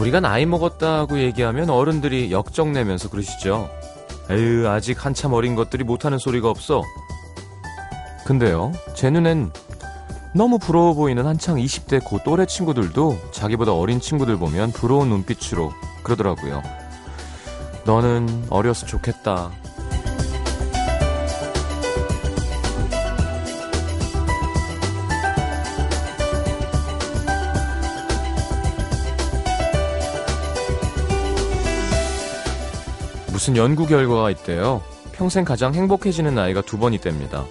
[0.00, 3.68] 우리가 나이 먹었다고 얘기하면 어른들이 역정내면서 그러시죠.
[4.30, 6.82] 에휴, 아직 한참 어린 것들이 못하는 소리가 없어.
[8.24, 9.52] 근데요, 제 눈엔
[10.34, 15.70] 너무 부러워 보이는 한창 20대 고 또래 친구들도 자기보다 어린 친구들 보면 부러운 눈빛으로
[16.02, 16.62] 그러더라고요.
[17.84, 19.50] 너는 어려서 좋겠다.
[33.40, 34.82] 무슨 연구 결과가 있대요.
[35.12, 37.46] 평생 가장 행복해지는 나이가 두번 있답니다.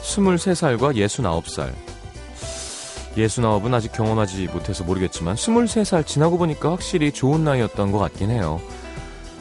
[0.00, 1.72] 23살과 69살.
[3.16, 8.60] 69은 아직 경험하지 못해서 모르겠지만 23살 지나고 보니까 확실히 좋은 나이였던 것 같긴 해요.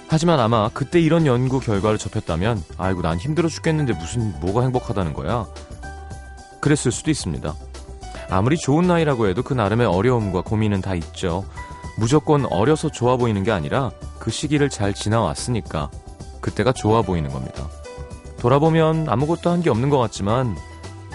[0.08, 5.46] 하지만 아마 그때 이런 연구 결과를 접했다면 아이고 난 힘들어 죽겠는데 무슨 뭐가 행복하다는 거야.
[6.60, 7.54] 그랬을 수도 있습니다.
[8.32, 11.46] 아무리 좋은 나이라고 해도 그 나름의 어려움과 고민은 다 있죠.
[12.00, 13.92] 무조건 어려서 좋아 보이는 게 아니라
[14.28, 15.90] 그 시기를 잘 지나왔으니까
[16.42, 17.70] 그때가 좋아 보이는 겁니다.
[18.42, 20.54] 돌아보면 아무것도 한 게 없는 것 같지만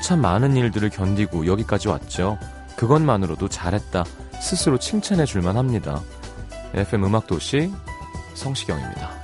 [0.03, 2.39] 참 많은 일들을 견디고 여기까지 왔죠.
[2.77, 4.07] 그것만으로도 잘했다.
[4.41, 6.01] 스스로 칭찬해 줄만 합니다.
[6.73, 7.71] FM 음악도시
[8.33, 9.22] 성시경입니다.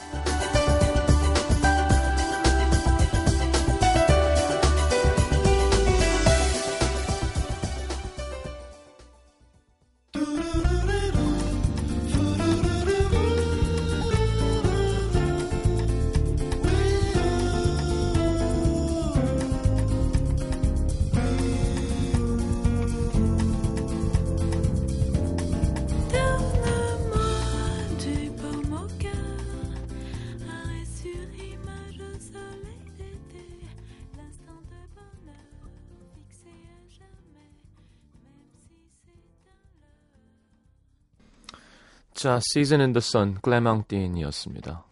[42.28, 44.84] 자, Season in the Sun, 클레망틴이었습니다.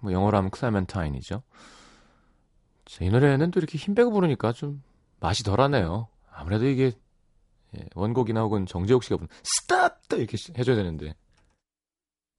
[0.00, 1.42] 뭐 영어로 하면 클레멘타인이죠.
[2.86, 4.82] 자, 이 노래는 또 이렇게 힘 빼고 부르니까 좀
[5.20, 6.08] 맛이 덜하네요.
[6.32, 6.92] 아무래도 이게
[7.76, 10.08] 예, 원곡이나 혹은 정재욱 씨가 부른 스탑!
[10.08, 11.14] 또 이렇게 해줘야 되는데.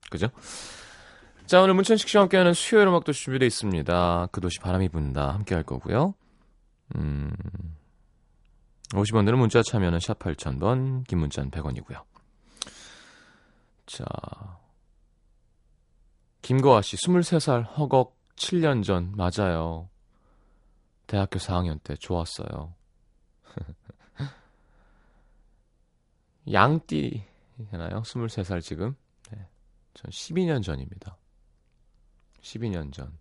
[0.09, 0.29] 그죠?
[1.45, 4.29] 자, 오늘 문천식 씨와 함께하는 수요일 음악도 준비되어 있습니다.
[4.31, 6.15] 그 도시 바람이 분다 함께 할 거고요.
[6.95, 7.31] 음,
[8.89, 12.14] 50원들은 문자 참여는 샵 8000번, 긴 문자는 100원이고요.
[13.85, 14.05] 자.
[16.41, 19.89] 김거아 씨, 23살 허걱 7년 전, 맞아요.
[21.07, 22.75] 대학교 4학년 때 좋았어요.
[26.51, 27.23] 양띠,
[27.71, 28.01] 되나요?
[28.01, 28.95] 23살 지금?
[29.31, 29.47] 네.
[29.93, 31.17] 전 12년 전입니다.
[32.41, 33.17] 12년 전.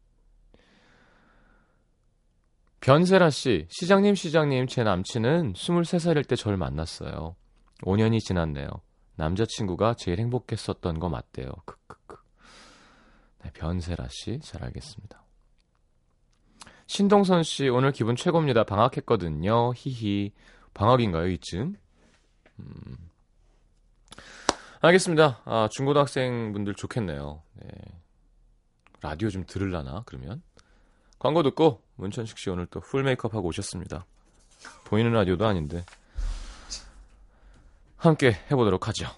[2.80, 7.34] 변세라 씨, 시장님, 시장님, 제 남친은 23살일 때 저를 만났어요.
[7.82, 8.68] 5년이 지났네요.
[9.16, 11.50] 남자친구가 제일 행복했었던 거 맞대요.
[11.64, 12.16] 크크크.
[13.44, 15.22] 네, 변세라 씨, 잘 알겠습니다.
[16.86, 18.64] 신동선 씨, 오늘 기분 최고입니다.
[18.64, 19.72] 방학했거든요.
[19.74, 20.32] 히히.
[20.74, 21.76] 방학인가요, 이쯤?
[22.58, 23.10] 음.
[24.80, 25.40] 알겠습니다.
[25.44, 27.42] 아, 중고등학생 분들 좋겠네요.
[27.54, 27.68] 네.
[29.00, 30.42] 라디오 좀 들을라나, 그러면?
[31.18, 34.04] 광고 듣고, 문천식 씨 오늘 또 풀 메이크업 하고 오셨습니다.
[34.84, 35.84] 보이는 라디오도 아닌데.
[38.08, 39.08] 함께 해보도록 하죠.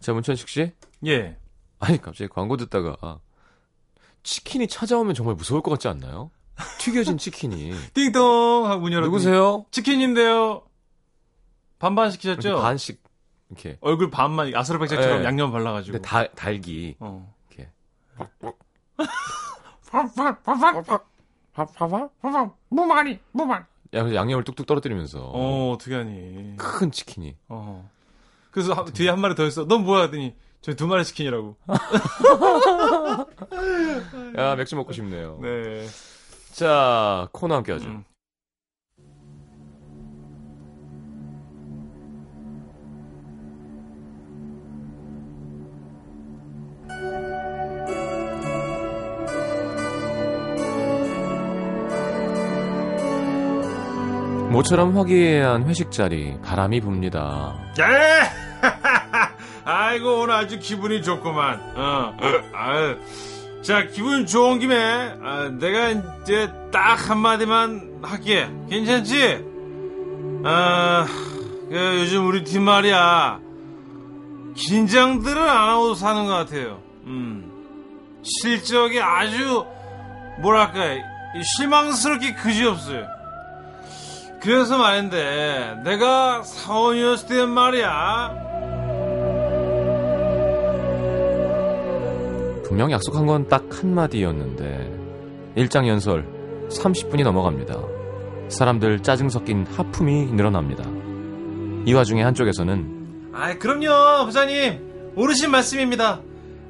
[0.00, 0.72] 자, 문천식 씨?
[1.06, 1.36] 예.
[1.78, 3.20] 아니, 갑자기 광고 듣다가
[4.22, 6.30] 치킨이 찾아오면 정말 무서울 것 같지 않나요?
[6.78, 7.72] 튀겨진 치킨이.
[7.94, 8.66] 띵동!
[8.66, 9.66] 하고 문 열었더니 누구세요?
[9.70, 10.62] 치킨인데요.
[11.78, 12.48] 반반 시키셨죠?
[12.48, 13.02] 이렇게 반씩,
[13.50, 13.78] 이렇게.
[13.80, 15.24] 얼굴 반만 아스르백작처럼 네.
[15.24, 15.98] 양념 발라가지고.
[15.98, 16.96] 근데 달, 달기.
[17.00, 17.34] 어.
[17.50, 17.70] 이렇게.
[22.68, 25.20] 무마리 무만 야, 양념을 뚝뚝 떨어뜨리면서.
[25.22, 26.56] 어, 어떻게 하니.
[26.56, 27.36] 큰 치킨이.
[27.48, 27.90] 어.
[28.50, 29.66] 그래서 한- 뒤에 한 마리 더 있어.
[29.66, 30.04] 넌 뭐야?
[30.04, 31.56] 하더니 저희 두 마리 치킨이라고.
[34.38, 35.38] 야, 맥주 먹고 싶네요.
[35.42, 35.86] 네.
[36.52, 37.88] 자, 코너 함께 하죠.
[37.88, 38.04] 음.
[54.52, 57.54] 모처럼 화기애애한 회식 자리, 바람이 붑니다.
[57.80, 58.22] 예!
[59.64, 61.60] 아이고, 오늘 아주 기분이 좋구만.
[61.76, 62.16] 어.
[62.54, 62.98] 아유.
[63.62, 64.74] 자, 기분 좋은 김에,
[65.22, 68.48] 아, 내가 이제 딱 한마디만 할게.
[68.68, 69.44] 괜찮지?
[70.44, 71.06] 아,
[71.68, 73.38] 그 요즘 우리 팀 말이야.
[74.54, 76.80] 긴장들을 안 하고 사는 것 같아요.
[77.06, 77.50] 음.
[78.22, 79.64] 실적이 아주,
[80.40, 83.06] 뭐랄까, 이 실망스럽게 그지없어요.
[84.42, 88.42] 그래서 말인데 내가 사원이었을 때 말이야.
[92.64, 96.26] 분명 약속한 건 딱 한마디였는데 일장 연설
[96.70, 97.76] 30분이 넘어갑니다.
[98.48, 100.84] 사람들 짜증 섞인 하품이 늘어납니다.
[101.86, 106.20] 이 와중에 한쪽에서는 아 그럼요 부장님 오르신 말씀입니다.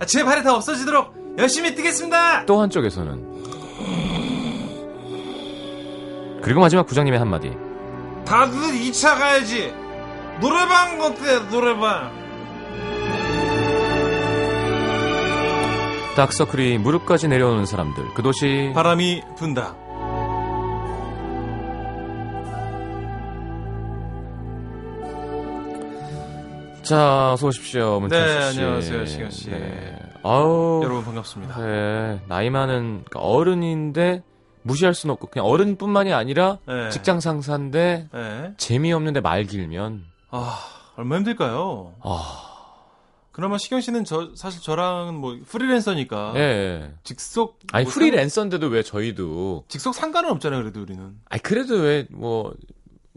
[0.01, 2.45] 아, 제 발에 다 없어지도록 열심히 뛰겠습니다.
[2.47, 3.31] 또 한쪽에서는
[6.43, 7.56] 그리고 마지막 부장님의 한마디
[8.25, 9.73] 다들 2차 가야지.
[10.41, 12.11] 노래방 어때, 노래방.
[16.17, 19.75] 다크서클이 무릎까지 내려오는 사람들 그 도시 바람이 분다.
[26.83, 29.50] 자 어서 오십시오 문철 네, 씨 안녕하세요, 시경 씨.
[29.50, 29.97] 네.
[30.23, 31.56] 아우 여러분 반갑습니다.
[31.65, 34.23] 네, 나이 많은 그러니까 어른인데
[34.62, 36.88] 무시할 수는 없고 그냥 어른뿐만이 아니라 네.
[36.91, 38.55] 직장 상사인데 네.
[38.56, 40.59] 재미없는데 말 길면 아,
[40.97, 41.94] 얼마 힘들까요?
[42.03, 42.49] 아
[43.32, 46.32] 그나마 시경 씨는 저, 사실 저랑은 뭐 프리랜서니까.
[46.37, 46.94] 예, 예.
[47.03, 47.59] 직속.
[47.73, 51.14] 아니 뭐 프리랜서인데도 왜 저희도 상- 직속 상관은 없잖아요, 그래도 우리는.
[51.31, 52.55] 아니 그래도 왜 뭐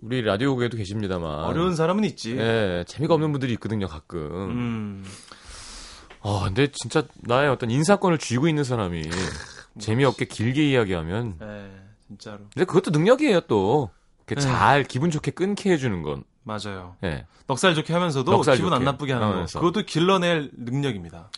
[0.01, 2.37] 우리 라디오국에도 계십니다만 어려운 사람은 있지.
[2.37, 4.19] 예 재미가 없는 분들이 있거든요 가끔
[4.51, 5.05] 음.
[6.21, 9.01] 아 근데 진짜 나의 어떤 인사권을 쥐고 있는 사람이
[9.79, 11.71] 재미없게 길게 이야기하면 예,
[12.07, 12.39] 진짜로.
[12.53, 13.89] 근데 그것도 능력이에요 또
[14.27, 14.35] 네.
[14.35, 16.95] 잘 기분 좋게 끊게 해주는 건 맞아요.
[17.03, 17.25] 예.
[17.47, 19.33] 넉살 좋게 하면서도 넉살 기분 안 좋게 나쁘게 하는 거.
[19.33, 19.59] 하면서.
[19.59, 21.29] 그것도 길러낼 능력입니다.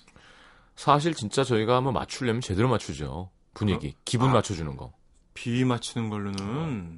[0.76, 4.34] 사실 진짜 저희가 한번 맞추려면 제대로 맞추죠 분위기 기분 아.
[4.34, 4.94] 맞춰주는 거
[5.34, 6.40] 비위 맞추는 걸로는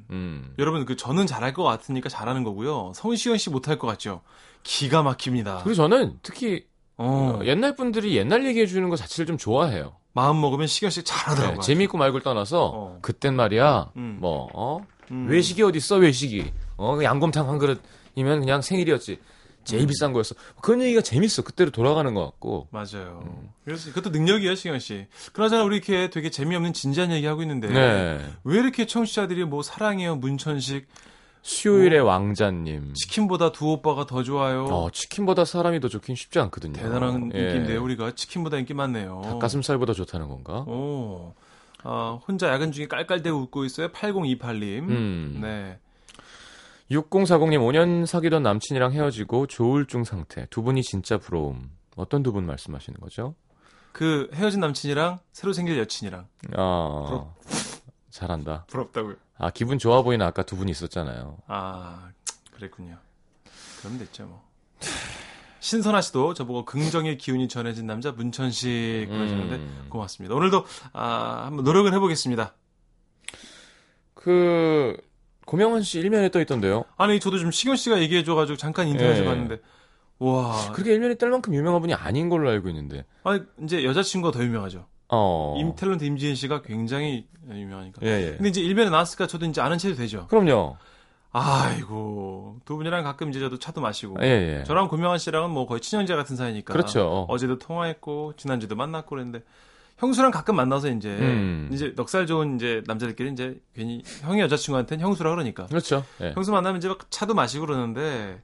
[0.10, 0.54] 음.
[0.60, 2.92] 여러분 그 저는 잘할 것 같으니까 잘하는 거고요.
[2.96, 4.22] 성시현 씨 못할 것 같죠?
[4.64, 5.58] 기가 막힙니다.
[5.64, 6.66] 그리고 저는 특히
[6.98, 11.04] 어, 옛날 분들이 옛날 얘기해 주는 거 자체를 좀 좋아해요 마음 먹으면 시경 씨 네,
[11.06, 11.62] 잘하더라고요.
[11.62, 13.00] 재미있고 말고를 떠나서 어.
[13.02, 14.18] 그땐 말이야 음.
[14.20, 14.86] 뭐 어?
[15.12, 15.28] 음.
[15.30, 19.20] 외식이 어딨어 외식이 어그 양곰탕 한 그릇이면 그냥 생일이었지
[19.64, 23.24] 제일 비싼 거였어 그런 얘기가 재밌어 그때로 돌아가는 것 같고 맞아요.
[23.26, 23.50] 음.
[23.64, 25.06] 그래서 그것도 능력이에요, 시경 씨.
[25.32, 30.16] 그나저나 우리 이렇게 되게 재미없는 진지한 얘기 하고 있는데 네 왜 이렇게 청취자들이 뭐 사랑해요
[30.16, 30.88] 문천식
[31.42, 34.66] 수요일의 왕자님 치킨보다 두 오빠가 더 좋아요.
[34.66, 37.40] 어 치킨보다 사람이 더 좋긴 쉽지 않거든요 대단한 예.
[37.40, 39.22] 인기인데요, 우리가 치킨보다 인기 많네요.
[39.24, 41.34] 닭가슴살보다 좋다는 건가 오,
[41.84, 43.88] 아, 혼자 야근 중에 깔깔대고 웃고 있어요.
[43.90, 44.90] 8028님.
[44.90, 45.40] 음.
[45.42, 45.80] 네.
[46.92, 53.00] 6040님 5년 사귀던 남친이랑 헤어지고 조울증 상태 두 분이 진짜 부러움 어떤 두 분 말씀하시는
[53.00, 53.36] 거죠?
[53.92, 56.26] 그 헤어진 남친이랑 새로 생길 여친이랑
[56.56, 57.26] 아
[58.10, 59.16] 잘한다 부럽다고요.
[59.40, 62.10] 아 기분 좋아 보이는 아까 두 분이 있었잖아요 아,
[62.52, 62.98] 그랬군요.
[63.80, 64.44] 그럼 됐죠, 뭐.
[65.62, 69.86] 신선아 씨도 저보고 긍정의 기운이 전해진 남자 문천식 그러시는데 음.
[69.90, 70.36] 고맙습니다.
[70.36, 72.54] 오늘도 아, 한번 노력을 해보겠습니다.
[74.14, 74.98] 그
[75.46, 76.84] 고명환 씨 일면에 떠 있던데요.
[76.98, 79.26] 아니 저도 좀 시경 씨가 얘기해 줘가지고 잠깐 인터넷에 예.
[79.26, 79.62] 봤는데
[80.20, 83.06] 와, 그렇게 일면에 뜰 만큼 유명한 분이 아닌 걸로 알고 있는데.
[83.24, 84.86] 아니 이제 여자친구가 더 유명하죠.
[85.10, 85.56] 어.
[85.58, 88.02] 임 탤런트 임지은 씨가 굉장히 유명하니까.
[88.04, 88.32] 예, 예.
[88.36, 90.28] 근데 이제 일면에 나왔으니까 저도 이제 아는 체도 되죠.
[90.28, 90.78] 그럼요.
[91.32, 94.18] 아이고 두 분이랑 가끔 이제 저도 차도 마시고.
[94.22, 94.64] 예, 예.
[94.66, 96.74] 저랑 고명환 씨랑은 뭐 거의 친형제 같은 사이니까.
[96.74, 97.26] 그렇죠.
[97.30, 99.44] 어제도 통화했고 지난주도 만났고 그랬는데
[99.98, 101.70] 형수랑 가끔 만나서 이제 음.
[101.72, 105.66] 이제 넉살 좋은 이제 남자들끼리 이제 괜히 형이 여자친구한테는 형수라 그러니까.
[105.68, 106.04] 그렇죠.
[106.22, 106.32] 예.
[106.32, 108.42] 형수 만나면 이제 막 차도 마시고 그러는데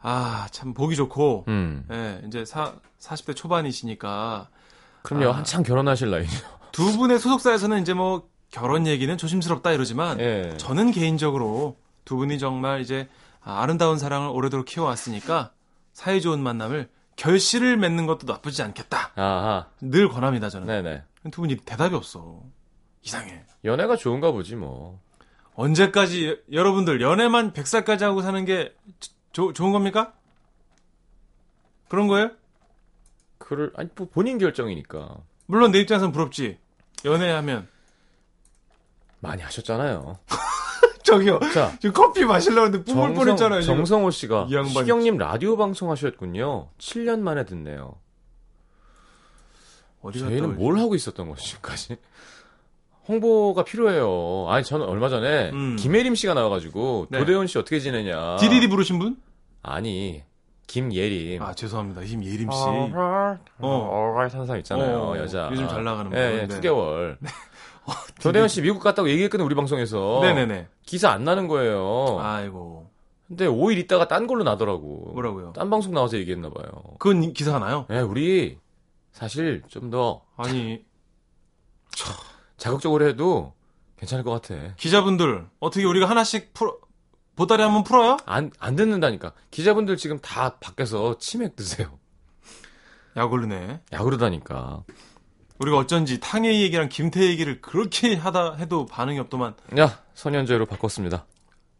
[0.00, 1.44] 아 참 보기 좋고.
[1.48, 1.84] 음.
[1.90, 4.48] 예, 이제 사, 40대 초반이시니까
[5.02, 5.30] 그럼요.
[5.30, 5.36] 아.
[5.38, 6.30] 한참 결혼하실 나이죠.
[6.72, 10.54] 두 분의 소속사에서는 이제 뭐 결혼 얘기는 조심스럽다 이러지만 예.
[10.58, 13.08] 저는 개인적으로 두 분이 정말 이제
[13.42, 15.52] 아, 아름다운 사랑을 오래도록 키워왔으니까
[15.92, 19.12] 사이좋은 만남을 결실을 맺는 것도 나쁘지 않겠다.
[19.16, 19.66] 아하.
[19.80, 20.66] 늘 권합니다 저는.
[20.66, 21.02] 네네.
[21.30, 22.40] 두 분이 대답이 없어.
[23.02, 23.42] 이상해.
[23.64, 25.00] 연애가 좋은가 보지 뭐.
[25.54, 28.72] 언제까지 여- 여러분들 연애만 100살까지 하고 사는 게
[29.32, 30.12] 조- 좋은 겁니까?
[31.88, 32.30] 그런 거예요?
[33.48, 35.16] 그를 아니 뭐 본인 결정이니까.
[35.46, 36.58] 물론 내 입장에서는 부럽지.
[37.04, 37.66] 연애하면
[39.20, 40.18] 많이 하셨잖아요.
[41.02, 41.40] 저기요.
[41.54, 43.62] 자, 지금 커피 마시려고 했는데 뿜을 뻔했잖아요.
[43.62, 46.68] 정성호 씨가 시경님 라디오 방송 하셨군요.
[46.78, 47.94] 7년 만에 듣네요.
[50.02, 50.56] 어디 저희는?
[50.58, 51.96] 뭘 하고 있었던 거죠 지금까지?
[53.08, 54.46] 홍보가 필요해요.
[54.50, 55.76] 아니 저는 얼마 전에 음.
[55.76, 57.18] 김예림 씨가 나와가지고 네.
[57.20, 58.36] 도대훈 씨 어떻게 지내냐?
[58.36, 59.16] 디디디 부르신 분?
[59.62, 60.22] 아니
[60.68, 61.42] 김예림.
[61.42, 62.04] 아 죄송합니다.
[62.04, 62.58] 힘예림 씨.
[62.62, 65.48] 어, 한 사람 있잖아요 어, 여자.
[65.50, 66.18] 요즘 잘 나가는 분.
[66.18, 66.60] 예, 예, 네.
[66.60, 67.16] 2개월.
[68.22, 70.20] 도대훈 씨 미국 갔다고 얘기했거든 우리 방송에서.
[70.22, 70.68] 네네네.
[70.84, 72.18] 기사 안 나는 거예요.
[72.20, 72.88] 아이고
[73.26, 75.10] 근데 5일 있다가 딴 걸로 나더라고.
[75.14, 75.52] 뭐라고요?
[75.54, 76.70] 딴 방송 나와서 얘기했나 봐요.
[76.98, 77.86] 그건 기사가 나요?
[77.90, 78.58] 예, 우리
[79.12, 80.84] 사실 좀 더 아니
[82.58, 83.54] 자극적으로 해도
[83.96, 84.74] 괜찮을 것 같아.
[84.76, 86.76] 기자분들 어떻게 우리가 하나씩 풀어
[87.38, 88.16] 보따리 한번 풀어요?
[88.26, 89.32] 안, 안 듣는다니까.
[89.52, 91.96] 기자분들 지금 다 밖에서 치맥 드세요.
[93.16, 93.80] 약 오르네.
[93.92, 94.82] 야 그러다니까.
[95.60, 99.54] 우리가 어쩐지 탕웨이 얘기랑 김태 얘기를 그렇게 하다 해도 반응이 없더만.
[99.78, 101.26] 야 선현재로 바꿨습니다.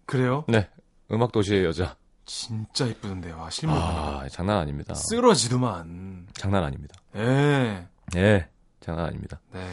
[0.06, 0.44] 그래요?
[0.46, 0.68] 네.
[1.10, 1.96] 음악 도시의 여자.
[2.24, 3.32] 진짜 이쁘던데.
[3.32, 3.76] 와, 실물.
[3.78, 4.94] 아, 아 장난 아닙니다.
[4.94, 6.28] 쓰러지더만.
[6.34, 6.94] 장난 아닙니다.
[7.16, 7.84] 예.
[8.12, 8.48] 네.
[8.78, 9.40] 장난 아닙니다.
[9.52, 9.68] 네.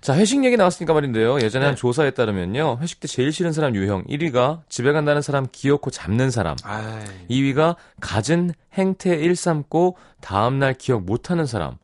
[0.00, 1.40] 자, 회식 얘기 나왔으니까 말인데요.
[1.40, 1.80] 예전에 한 네.
[1.80, 2.78] 조사에 따르면요.
[2.80, 6.56] 회식 때 제일 싫은 사람 유형 1위가 집에 간다는 사람 기어코 잡는 사람.
[6.62, 7.04] 아이.
[7.28, 11.76] 2위가 갖은 행태 일삼고 다음 날 기억 못 하는 사람.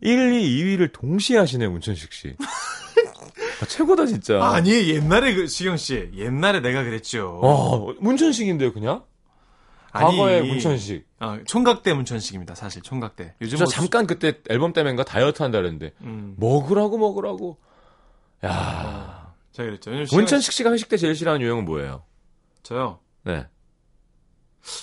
[0.00, 2.34] 1, 2, 2위를 동시에 하시네요, 문천식 씨.
[3.60, 4.42] 아, 최고다, 진짜.
[4.42, 6.10] 아니, 옛날에 그, 시경 씨.
[6.16, 7.38] 옛날에 내가 그랬죠.
[7.42, 9.04] 어, 문천식인데요, 그냥?
[9.92, 11.06] 과거의 문천식.
[11.20, 13.34] 어, 총각대 문천식입니다, 사실, 총각대.
[13.40, 16.34] 요즘 저뭐 잠깐 그때 앨범 때문인가 다이어트 한다 그랬는데, 음.
[16.38, 17.58] 먹으라고 먹으라고.
[18.44, 19.90] 야 제가 그랬죠.
[20.16, 22.02] 문천식 씨가 회식 때 제일 싫어하는 유형은 뭐예요?
[22.56, 22.98] 씨- 저요.
[23.24, 23.46] 네.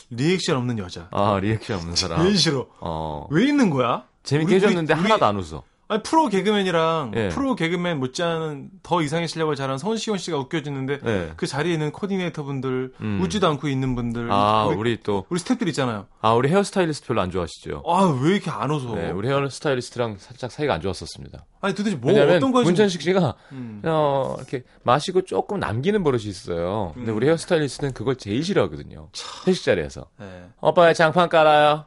[0.10, 1.08] 리액션 없는 여자.
[1.12, 2.22] 아, 리액션 없는 사람.
[2.24, 2.68] 제일 싫어.
[2.80, 3.28] 어.
[3.32, 4.06] 왜 있는 거야?
[4.24, 5.64] 재밌게 우리- 해줬는데 우리- 하나도 안 웃어.
[5.90, 7.30] 아니, 프로 개그맨이랑 예.
[7.30, 11.32] 프로 개그맨 못지않은 더 이상의 실력을 잘하는 성시경 씨가 웃겨주는데 네.
[11.36, 13.20] 그 자리에 있는 코디네이터 분들, 음.
[13.24, 16.06] 웃지도 않고 있는 분들, 아, 우리, 우리 또, 우리 스태프들 있잖아요.
[16.22, 17.84] 아, 우리 헤어스타일리스트 별로 안 좋아하시죠?
[17.88, 18.94] 아, 왜 이렇게 안 웃어?
[18.94, 21.46] 네, 우리 헤어스타일리스트랑 살짝 사이가 안 좋았었습니다.
[21.62, 22.66] 아니, 도대체 뭐, 어떤 거지?
[22.66, 23.82] 문천식 씨가 음.
[23.84, 26.92] 어, 이렇게 마시고 조금 남기는 버릇이 있어요.
[26.94, 27.18] 근데 음.
[27.18, 29.10] 우리 헤어스타일리스트는 그걸 제일 싫어하거든요.
[29.48, 30.06] 회식 자리에서.
[30.20, 30.44] 네.
[30.62, 31.86] 오빠 장판 깔아요.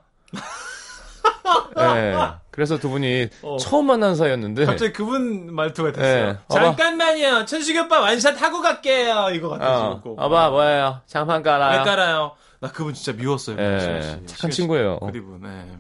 [1.77, 2.15] 네.
[2.51, 3.57] 그래서 두 분이 어.
[3.57, 6.33] 처음 만난 사이였는데 갑자기 그분 말투가 됐어요.
[6.33, 6.39] 네.
[6.51, 7.45] 잠깐만요.
[7.47, 9.31] 천식이 오빠 완샷 하고 갈게요.
[9.35, 10.03] 이거 같아 어.
[10.05, 11.01] 오빠 뭐예요?
[11.07, 11.79] 장판 깔아요.
[11.79, 12.33] 왜 깔아요?
[12.61, 13.57] 나 그분 진짜 미웠어요.
[13.59, 14.27] 예, 시원 씨.
[14.27, 14.57] 착한 씨.
[14.59, 14.99] 친구예요.
[15.01, 15.41] 그리분.
[15.43, 15.79] 네.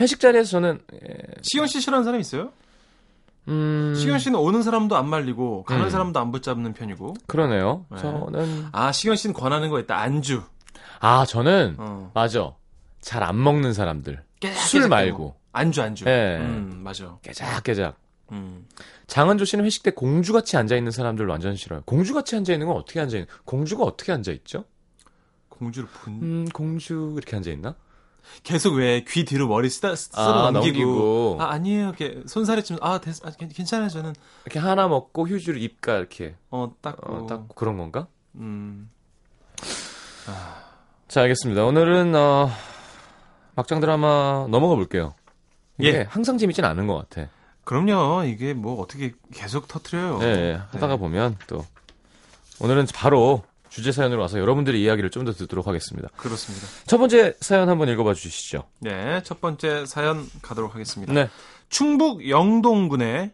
[0.00, 0.98] 회식 자리에서 저는 예,
[1.42, 2.50] 시현 씨 싫어하는 사람 있어요?
[3.48, 5.90] 음 시현 씨는 오는 사람도 안 말리고 가는 음.
[5.90, 7.14] 사람도 안 붙잡는 편이고.
[7.26, 7.86] 그러네요.
[7.90, 7.98] 네.
[7.98, 9.96] 저는 아 시현 씨는 권하는 거 있다.
[9.98, 10.42] 안주.
[11.00, 12.10] 아 저는 어.
[12.14, 12.52] 맞아
[13.00, 14.88] 잘 안 먹는 사람들 깨작깨작 술 대고.
[14.90, 16.04] 말고 안주 안주.
[16.06, 16.38] 예.
[16.40, 17.18] 음 맞아.
[17.22, 17.96] 깨작깨작.
[18.32, 18.66] 음.
[19.06, 21.82] 장은조 씨는 회식 때 공주같이 앉아 있는 사람들 완전 싫어요.
[21.84, 23.26] 공주같이 앉아 있는 건 어떻게 앉아 있는?
[23.44, 24.64] 공주가 어떻게 앉아 있죠?
[25.48, 26.14] 공주를 본.
[26.22, 27.74] 음 공주 이렇게 앉아 있나?
[28.44, 30.78] 계속 왜 귀 뒤로 머리 쓰다 쓸어 아, 넘기고.
[30.78, 31.36] 넘기고.
[31.40, 31.88] 아 아니에요.
[31.88, 34.14] 이렇게 손살에 좀 아, 됐, 아 괜- 괜찮아요 저는
[34.46, 37.12] 이렇게 하나 먹고 휴지를 입가 이렇게 어 닦고.
[37.12, 38.06] 어, 딱 그런 건가?
[38.36, 38.88] 음.
[41.08, 41.64] 자 알겠습니다.
[41.64, 42.50] 오늘은 어,
[43.54, 45.14] 막장 드라마 넘어가 볼게요.
[45.82, 46.02] 예.
[46.02, 47.28] 항상 재밌진 않은 것 같아.
[47.64, 48.24] 그럼요.
[48.24, 50.18] 이게 뭐 어떻게 계속 터트려요.
[50.22, 50.60] 예, 예.
[50.72, 51.64] 하다가 보면 또
[52.60, 56.08] 오늘은 바로 주제 사연으로 와서 여러분들의 이야기를 좀 더 듣도록 하겠습니다.
[56.16, 56.66] 그렇습니다.
[56.86, 58.64] 첫 번째 사연 한번 읽어봐 주시죠.
[58.80, 61.12] 네, 첫 번째 사연 가도록 하겠습니다.
[61.12, 61.28] 네.
[61.68, 63.32] 충북 영동군에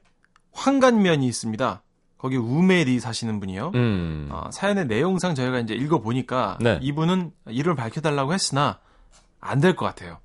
[0.52, 1.82] 황간면이 있습니다.
[2.18, 3.73] 거기 우메리 사시는 분이요.
[3.75, 4.28] 음.
[4.30, 6.78] 어, 사연의 내용상 저희가 이제 읽어보니까 네.
[6.82, 8.78] 이분은 이름을 밝혀달라고 했으나
[9.50, 10.18] 안 될 것 같아요.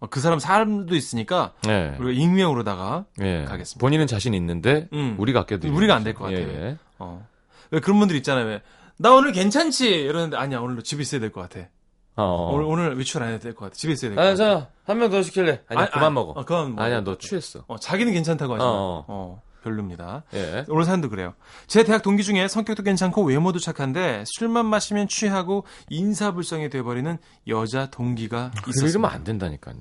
[0.00, 1.94] 어, 그 사람 사람도 있으니까 네.
[2.00, 3.44] 우리가 익명으로다가 예.
[3.44, 3.80] 가겠습니다.
[3.80, 5.14] 본인은 자신 있는데 음.
[5.18, 6.14] 우리가 아껴드리는 우리가 안 될.
[6.14, 6.40] 것 같아요.
[6.48, 6.78] 예, 예.
[6.98, 7.26] 어.
[7.70, 8.46] 왜 그런 분들 있잖아요.
[8.46, 8.62] 왜,
[8.98, 9.88] 나 오늘 괜찮지?
[9.88, 11.68] 이러는데 아니야 오늘 집에 있어야 될 것 같아.
[12.16, 12.50] 어.
[12.52, 13.74] 오늘 오늘 외출 안 해도 될 것 같아.
[13.76, 14.36] 집에 있어야 될것 아, 같아.
[14.36, 15.62] 자, 한명 더 시킬래.
[15.68, 16.32] 아니야, 아, 그만 아, 먹어.
[16.32, 16.82] 어, 그만 먹어.
[16.82, 17.64] 아니야, 너 취했어.
[17.68, 19.40] 어, 자기는 괜찮다고 하지만 어.
[19.62, 20.24] 어, 별로입니다.
[20.34, 20.64] 예.
[20.68, 21.34] 오늘 사연도 그래요.
[21.66, 27.16] 제 대학 동기 중에 성격도 괜찮고 외모도 착한데 술만 마시면 취하고 인사불성이 돼버리는
[27.48, 29.12] 여자 동기가 이러면 있었습니다.
[29.12, 29.76] 안 된다니까요.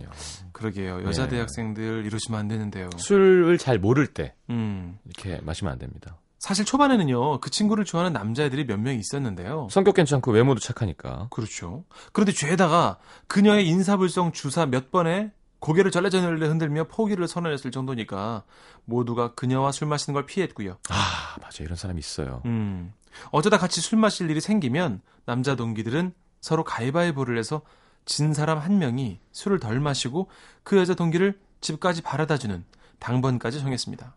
[0.53, 1.03] 그러게요.
[1.03, 1.27] 여자 예.
[1.29, 2.89] 대학생들 이러시면 안 되는데요.
[2.97, 4.97] 술을 잘 모를 때 음.
[5.05, 6.17] 이렇게 마시면 안 됩니다.
[6.39, 7.39] 사실 초반에는요.
[7.39, 9.67] 그 친구를 좋아하는 남자애들이 몇 명 있었는데요.
[9.69, 11.27] 성격 괜찮고 외모도 착하니까.
[11.29, 11.83] 그렇죠.
[12.13, 12.97] 그런데 죄다가
[13.27, 18.43] 그녀의 인사불성 주사 몇 번에 고개를 절레절레 흔들며 포기를 선언했을 정도니까
[18.85, 20.79] 모두가 그녀와 술 마시는 걸 피했고요.
[20.89, 21.63] 아, 맞아.
[21.63, 22.41] 이런 사람이 있어요.
[22.45, 22.91] 음.
[23.29, 27.61] 어쩌다 같이 술 마실 일이 생기면 남자 동기들은 서로 가위바위보를 해서
[28.05, 30.29] 진 사람 한 명이 술을 덜 마시고
[30.63, 32.65] 그 여자 동기를 집까지 바라다주는
[32.97, 34.15] 당번까지 정했습니다.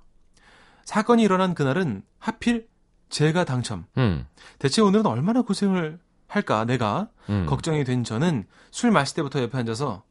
[0.87, 2.69] 사건이 일어난 그날은 하필
[3.11, 3.85] 제가 당첨.
[3.99, 4.27] 음.
[4.59, 7.45] 대체 오늘은 얼마나 고생을 할까 내가 음.
[7.47, 10.05] 걱정이 된 저는 술 마실 때부터 옆에 앉아서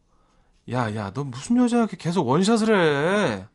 [0.71, 2.73] 야, 야, 너 무슨 여자야 이렇게 계속 원샷을
[3.39, 3.45] 해.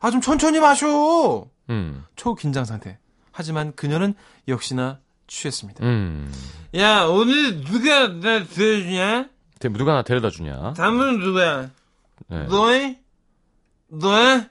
[0.00, 1.46] 아, 좀 천천히 마셔.
[1.70, 2.04] 음.
[2.16, 2.98] 초긴장 상태.
[3.32, 4.14] 하지만 그녀는
[4.48, 5.84] 역시나 취했습니다.
[5.84, 6.32] 음.
[6.76, 9.28] 야, 오늘 누가 나 들어주냐?
[9.58, 10.74] 대- 누가 나 데려다 주냐?
[10.74, 11.70] 다음은 누구야?
[12.28, 12.44] 네.
[12.44, 13.00] 너해?
[13.88, 14.48] 너해?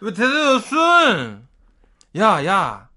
[0.00, 0.76] 왜 대답 없어?
[2.16, 2.88] 야, 야.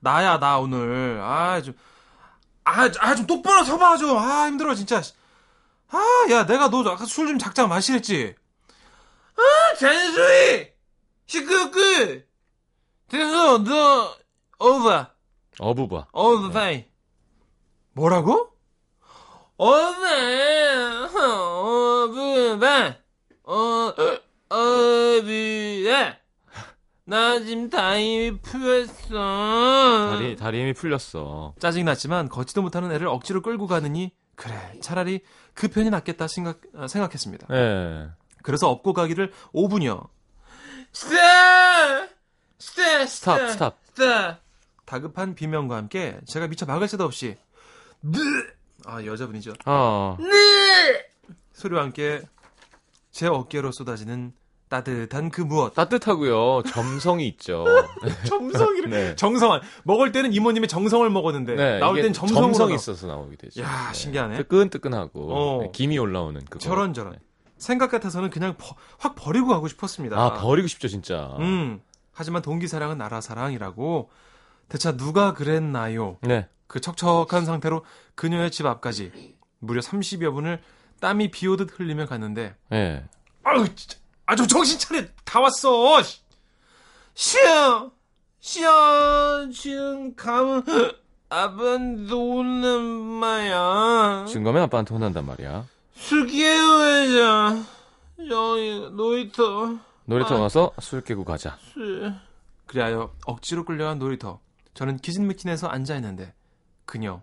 [0.00, 1.20] 나야, 나 오늘.
[1.22, 1.74] 아, 좀.
[2.64, 4.16] 아, 아, 좀 똑바로 서봐, 좀.
[4.16, 5.02] 아, 힘들어, 진짜.
[5.90, 8.34] 아, 야, 내가 너 아까 술 좀 작작 마시랬지?
[9.36, 10.72] 아, 잔소리!
[11.26, 11.78] 시끄럽고!
[13.08, 14.16] 됐어, 너.
[14.58, 15.12] 어부바.
[16.16, 16.84] all the time.
[17.92, 18.50] 뭐라고?
[19.58, 22.96] 어네, 어부바,
[23.44, 23.94] 어,
[24.50, 26.18] 어부에.
[27.08, 30.10] 나 지금 다임이 풀렸어.
[30.10, 31.54] 다리 다리 힘이 풀렸어.
[31.60, 35.20] 짜증났지만 걷지도 못하는 애를 억지로 끌고 가느니 그래 차라리
[35.54, 37.48] 그 편이 낫겠다 생각 아, 생각했습니다.
[37.50, 38.08] 예.
[38.42, 40.08] 그래서 업고 가기를 5분이요.
[40.92, 42.10] Stop!
[42.58, 43.08] Stop!
[43.08, 43.78] Stop stop.
[43.94, 44.42] Stop!
[44.84, 47.36] 다급한 비명과 함께 제가 미처 막을 새도 없이
[48.00, 48.18] 네!
[48.84, 49.54] 아 여자분이죠.
[49.64, 50.16] 아.
[50.20, 51.06] 네!
[51.52, 52.22] 소리와 함께
[53.10, 54.32] 제 어깨로 쏟아지는
[54.68, 55.74] 따뜻한 그 무엇.
[55.74, 56.62] 따뜻하고요.
[56.64, 57.64] 점성이 있죠.
[58.26, 59.16] 정성이를 네.
[59.16, 62.74] 정성한 먹을 때는 이모님의 정성을 먹었는데 네, 나올 땐 정성으로 점성이 나와.
[62.76, 63.62] 있어서 나오게 되죠.
[63.62, 64.36] 야, 신기하네.
[64.38, 65.62] 뜨끈뜨끈하고 어.
[65.62, 66.58] 네, 김이 올라오는 그거.
[66.58, 67.12] 저런 저런.
[67.12, 67.18] 네.
[67.58, 70.16] 생각 같아서는 그냥 버- 확 버리고 가고 싶었습니다.
[70.20, 71.34] 아 버리고 싶죠 진짜.
[71.38, 71.80] 음.
[72.12, 74.10] 하지만 동기 사랑은 나라 사랑이라고
[74.68, 76.16] 대체 누가 그랬나요?
[76.22, 76.48] 네.
[76.66, 77.84] 그 척척한 상태로
[78.16, 79.12] 그녀의 집 앞까지
[79.60, 80.60] 무려 30여 분을
[81.00, 83.04] 땀이 비오듯 흘리며 갔는데 예.
[83.44, 86.02] 아유 진짜 아주 정신 차려 다 왔어.
[86.02, 86.20] 씨.
[87.14, 87.90] 시야
[88.40, 90.64] 시야 지금 가면
[91.28, 94.24] 아빠한테 오는 마야.
[94.28, 95.66] 지금 가면 아빠한테 혼난단 말이야.
[95.94, 97.56] 술 깨우자.
[98.28, 100.40] 여기 놀이터 놀이터 아.
[100.40, 101.56] 가서 술 깨고 가자.
[101.72, 102.14] 술.
[102.66, 104.40] 그리하여 억지로 끌려간 놀이터.
[104.74, 106.34] 저는 기진맥진해서 앉아있는데
[106.84, 107.22] 그녀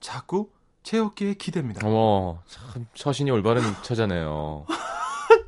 [0.00, 0.50] 자꾸
[0.82, 1.84] 제 어깨에 기댑니다.
[1.84, 4.66] 어머 참 처신이 올바른 처자네요.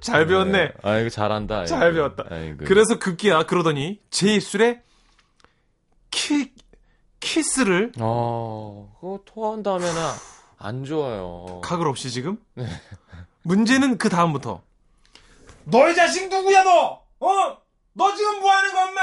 [0.02, 0.52] 잘 배웠네.
[0.52, 0.72] 네.
[0.82, 1.64] 아이고 잘한다.
[1.66, 1.94] 잘 아이고.
[1.94, 2.24] 배웠다.
[2.30, 2.64] 아이고.
[2.66, 4.82] 그래서 급기야 그러더니 제 입술에
[6.10, 6.52] 키
[7.20, 9.94] 키스를 어 그거 토한 다음에는
[10.58, 11.60] 안 좋아요.
[11.62, 12.38] 각을 없이 지금.
[13.42, 14.62] 문제는 그 다음부터
[15.64, 17.02] 너의 자식 누구야 너?
[17.20, 17.56] 어?
[17.94, 19.00] 너 지금 뭐 하는 거 엄마?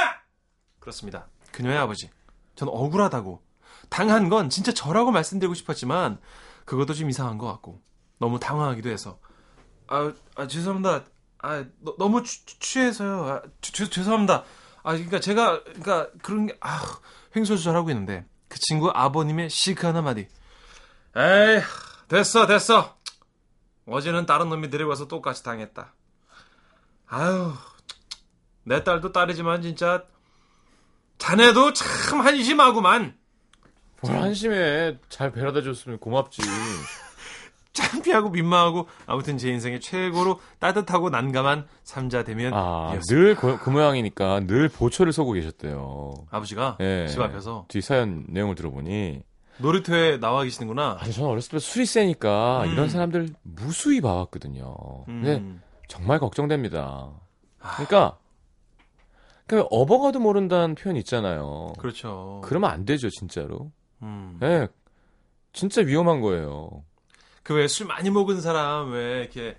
[0.80, 1.28] 그렇습니다.
[1.52, 2.10] 그녀의 아버지.
[2.56, 3.41] 전 억울하다고.
[3.89, 6.19] 당한 건 진짜 저라고 말씀드리고 싶었지만
[6.65, 7.82] 그것도 좀 이상한 것 같고
[8.19, 9.17] 너무 당황하기도 해서
[9.89, 11.04] 아, 아 죄송합니다.
[11.39, 13.25] 아 너, 너무 취, 취해서요.
[13.28, 14.43] 아, 죄- 죄- 죄송합니다.
[14.84, 16.80] 아 그러니까 제가 그러니까 그런 게 아
[17.36, 20.28] 횡설수설하고 있는데 그 친구 아버님의 시크한 한마디.
[21.15, 21.62] 에이
[22.08, 22.97] 됐어 됐어.
[23.88, 25.93] 어제는 다른 놈이 데리고 와서 똑같이 당했다.
[27.08, 27.54] 아유
[28.63, 30.04] 내 딸도 딸이지만 진짜
[31.17, 33.17] 자네도 참 한심하구만.
[34.02, 34.97] 뭘 한심해.
[35.10, 36.41] 잘 배려다 줬으면 고맙지.
[37.73, 43.41] 창피하고 민망하고 아무튼 제 인생의 최고로 따뜻하고 난감한 삼자 대면 아, 이었습니다.
[43.41, 46.13] 늘그 모양이니까 늘 보초를 서고 계셨대요.
[46.32, 47.08] 아버지가 예.
[47.08, 49.21] 집 앞에서 뒤 사연 내용을 들어보니
[49.60, 50.97] 놀이터에 나와 계시는구나.
[50.99, 52.71] 아니 저는 어렸을 때 술이 세니까 음.
[52.71, 55.05] 이런 사람들 무수히 봐왔거든요.
[55.05, 55.62] 근데 음.
[55.88, 57.12] 정말 걱정됩니다.
[57.60, 57.71] 아.
[57.75, 58.17] 그러니까
[59.47, 61.73] 그 업어가도 모른다는 표현 있잖아요.
[61.79, 62.39] 그렇죠.
[62.43, 63.71] 그러면 안 되죠, 진짜로.
[64.01, 64.39] 음.
[64.43, 64.67] 예.
[65.51, 66.84] 진짜 위험한 거예요.
[67.50, 69.58] 그 왜 술 많이 먹은 사람 왜 이렇게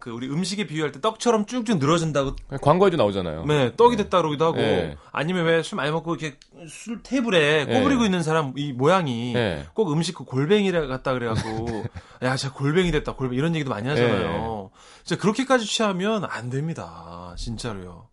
[0.00, 3.44] 그 우리 음식에 비유할 때 떡처럼 쭉쭉 늘어진다고 광고에도 나오잖아요.
[3.44, 4.96] 네, 떡이 됐다 그러기도 하고 네.
[5.12, 6.36] 아니면 왜 술 많이 먹고 이렇게
[6.68, 8.06] 술 테이블에 꼬부리고 네.
[8.06, 9.64] 있는 사람 이 모양이 예.
[9.74, 11.84] 꼭 음식 그 골뱅이를 갖다 그래갖고
[12.22, 14.70] 야 진짜 골뱅이 됐다 골뱅이 이런 얘기도 많이 하잖아요.
[15.04, 17.32] 진짜 그렇게까지 취하면 안 됩니다.
[17.36, 18.08] 진짜로요.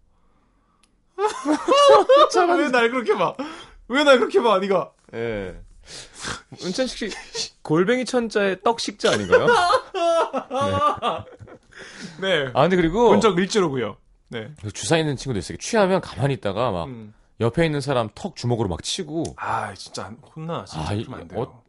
[2.57, 3.35] 왜 날 그렇게 봐?
[3.87, 4.59] 왜 날 그렇게 봐?
[4.59, 5.61] 네가 예.
[6.63, 9.47] 은찬식 씨 골뱅이 천자의 떡식자 아닌가요?
[12.21, 12.49] 네.
[12.53, 13.97] 아 근데 그리고 본적 일지로고요.
[14.29, 14.51] 네.
[14.61, 15.57] 그 주사 있는 친구도 있어요.
[15.57, 17.13] 취하면 가만히 있다가 막 음.
[17.39, 21.41] 옆에 있는 사람 턱 주먹으로 막 치고 아 진짜 안- 혼나 진짜 아, 안 돼요.
[21.41, 21.63] 어-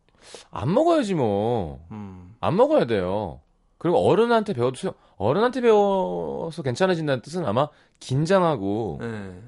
[0.51, 1.87] 안 먹어야지 뭐.
[1.91, 2.35] 음.
[2.41, 3.41] 안 먹어야 돼요.
[3.79, 7.69] 그리고 어른한테 배워도 어른한테 배워서 괜찮아진다는 뜻은 아마
[8.01, 9.41] 긴장하고 네.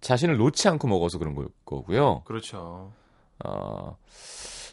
[0.00, 2.22] 자신을 놓지 않고 먹어서 그런 걸 거고요.
[2.24, 2.92] 그렇죠.
[3.44, 3.96] 어,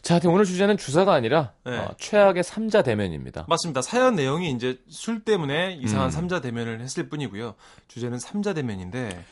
[0.02, 1.78] 자, 하여튼 오늘 주제는 주사가 아니라 네.
[1.78, 3.46] 어, 최악의 삼자 대면입니다.
[3.48, 3.82] 맞습니다.
[3.82, 6.10] 사연 내용이 이제 술 때문에 이상한 음.
[6.10, 7.54] 삼자 대면을 했을 뿐이고요.
[7.88, 9.24] 주제는 삼자 대면인데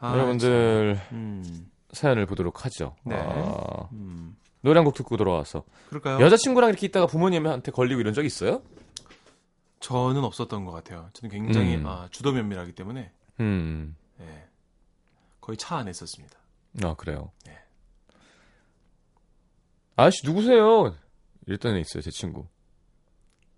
[0.00, 1.16] 아, 여러분들 참.
[1.16, 1.70] 음.
[1.92, 2.94] 사연을 보도록 하죠.
[3.04, 3.16] 네.
[3.18, 4.36] 어, 음.
[4.60, 6.20] 노래 한 곡 듣고 돌아와서 그럴까요?
[6.20, 8.62] 여자친구랑 이렇게 있다가 부모님한테 걸리고 이런 적 있어요?
[9.80, 11.08] 저는 없었던 것 같아요.
[11.12, 11.86] 저는 굉장히 음.
[11.86, 14.44] 아, 주도 면밀하기 때문에 음, 예.
[15.40, 16.36] 거의 차 안에 있었습니다.
[16.82, 17.30] 아 그래요.
[17.44, 17.56] 네.
[19.96, 20.94] 아저씨 누구세요?
[21.46, 22.46] 이랬던 애 있어요, 제 친구.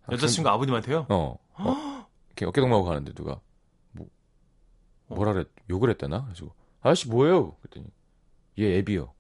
[0.05, 1.07] 아, 여자친구 아버님한테요?
[1.09, 2.07] 어, 어.
[2.29, 3.41] 이렇게 어깨동무하고 가는데 누가
[3.93, 4.07] 뭐
[5.09, 6.21] 뭐라 그랬 욕을 했다나?
[6.23, 7.53] 그래가지고 아저씨 뭐예요?
[7.57, 7.87] 그랬더니
[8.59, 9.13] 얘 애비요.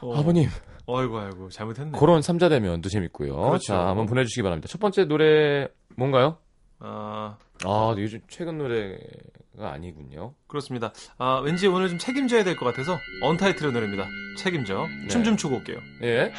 [0.00, 0.14] 어.
[0.18, 0.48] 아버님
[0.86, 1.98] 어이구 아이고 잘못했네.
[1.98, 3.34] 그런 삼자대면도 재밌고요.
[3.36, 3.64] 그렇죠.
[3.72, 4.68] 자 한번 보내주시기 바랍니다.
[4.68, 6.38] 첫 번째 노래 뭔가요?
[6.80, 8.98] 아 아 요즘 최근 노래가
[9.58, 10.34] 아니군요.
[10.46, 10.92] 그렇습니다.
[11.18, 14.06] 아, 왠지 오늘 좀 책임져야 될 것 같아서 언타이틀의 노래입니다.
[14.38, 14.86] 책임져.
[15.02, 15.08] 네.
[15.08, 15.78] 춤좀 추고 올게요.
[16.02, 16.32] 예.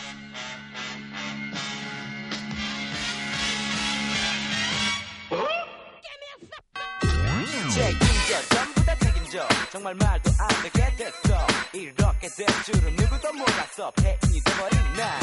[9.72, 11.36] 정말 말도 안 되게 됐어
[11.74, 15.20] 이렇게 될 줄은 누구도 몰랐어 폐인이 돼버린 나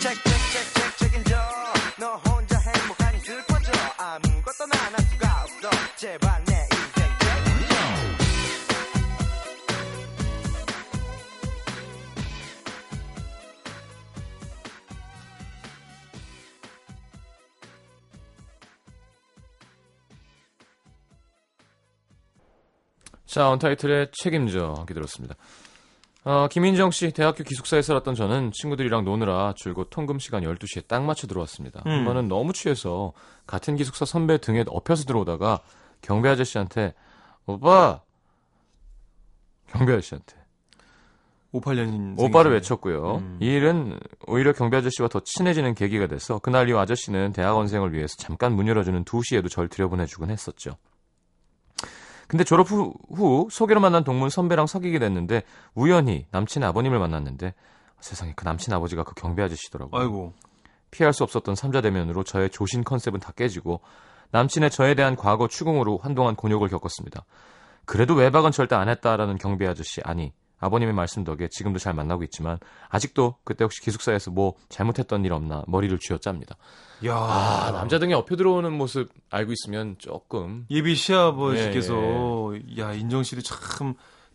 [0.00, 1.36] 책책책책 책임져
[1.98, 6.43] 너 혼자 행복하니 슬퍼져 아무것도 나할 수가 없어 제발
[23.34, 25.34] 자, 언타이틀의 책임져 하게 들었습니다.
[26.22, 31.26] 어, 김인정 씨, 대학교 기숙사에 살았던 저는 친구들이랑 노느라 줄곧 통금 시간 12시에 딱 맞춰
[31.26, 31.82] 들어왔습니다.
[31.84, 31.90] 음.
[31.90, 33.12] 한 번은 너무 취해서
[33.44, 35.58] 같은 기숙사 선배 등에 엎혀서 들어오다가
[36.00, 36.94] 경배 아저씨한테
[37.46, 38.02] 오빠!
[39.66, 40.36] 경배 아저씨한테
[41.54, 43.16] 58년 오빠를 외쳤고요.
[43.16, 43.38] 음.
[43.42, 48.54] 이 일은 오히려 경비 아저씨와 더 친해지는 계기가 돼서 그날 이후 아저씨는 대학원생을 위해서 잠깐
[48.54, 50.76] 문 열어주는 2시에도 절 들여보내주곤 했었죠.
[52.28, 55.42] 근데 졸업 후, 후 소개로 만난 동문 선배랑 사귀게 됐는데
[55.74, 57.54] 우연히 남친의 아버님을 만났는데
[58.00, 60.00] 세상에 그 남친 아버지가 그 경비 아저씨더라고요.
[60.00, 60.32] 아이고
[60.90, 63.80] 피할 수 없었던 삼자 대면으로 저의 조신 컨셉은 다 깨지고
[64.30, 67.24] 남친의 저에 대한 과거 추궁으로 한동안 곤욕을 겪었습니다.
[67.84, 70.32] 그래도 외박은 절대 안 했다라는 경비 아저씨 아니
[70.64, 75.62] 아버님의 말씀 덕에 지금도 잘 만나고 있지만 아직도 그때 혹시 기숙사에서 뭐 잘못했던 일 없나
[75.66, 76.56] 머리를 쥐어짭니다.
[77.06, 83.22] 야 아 남자 등에 엎여 들어오는 모습 알고 있으면 조금 예비 시아버지께서 예, 야 인정
[83.22, 83.94] 씨도 참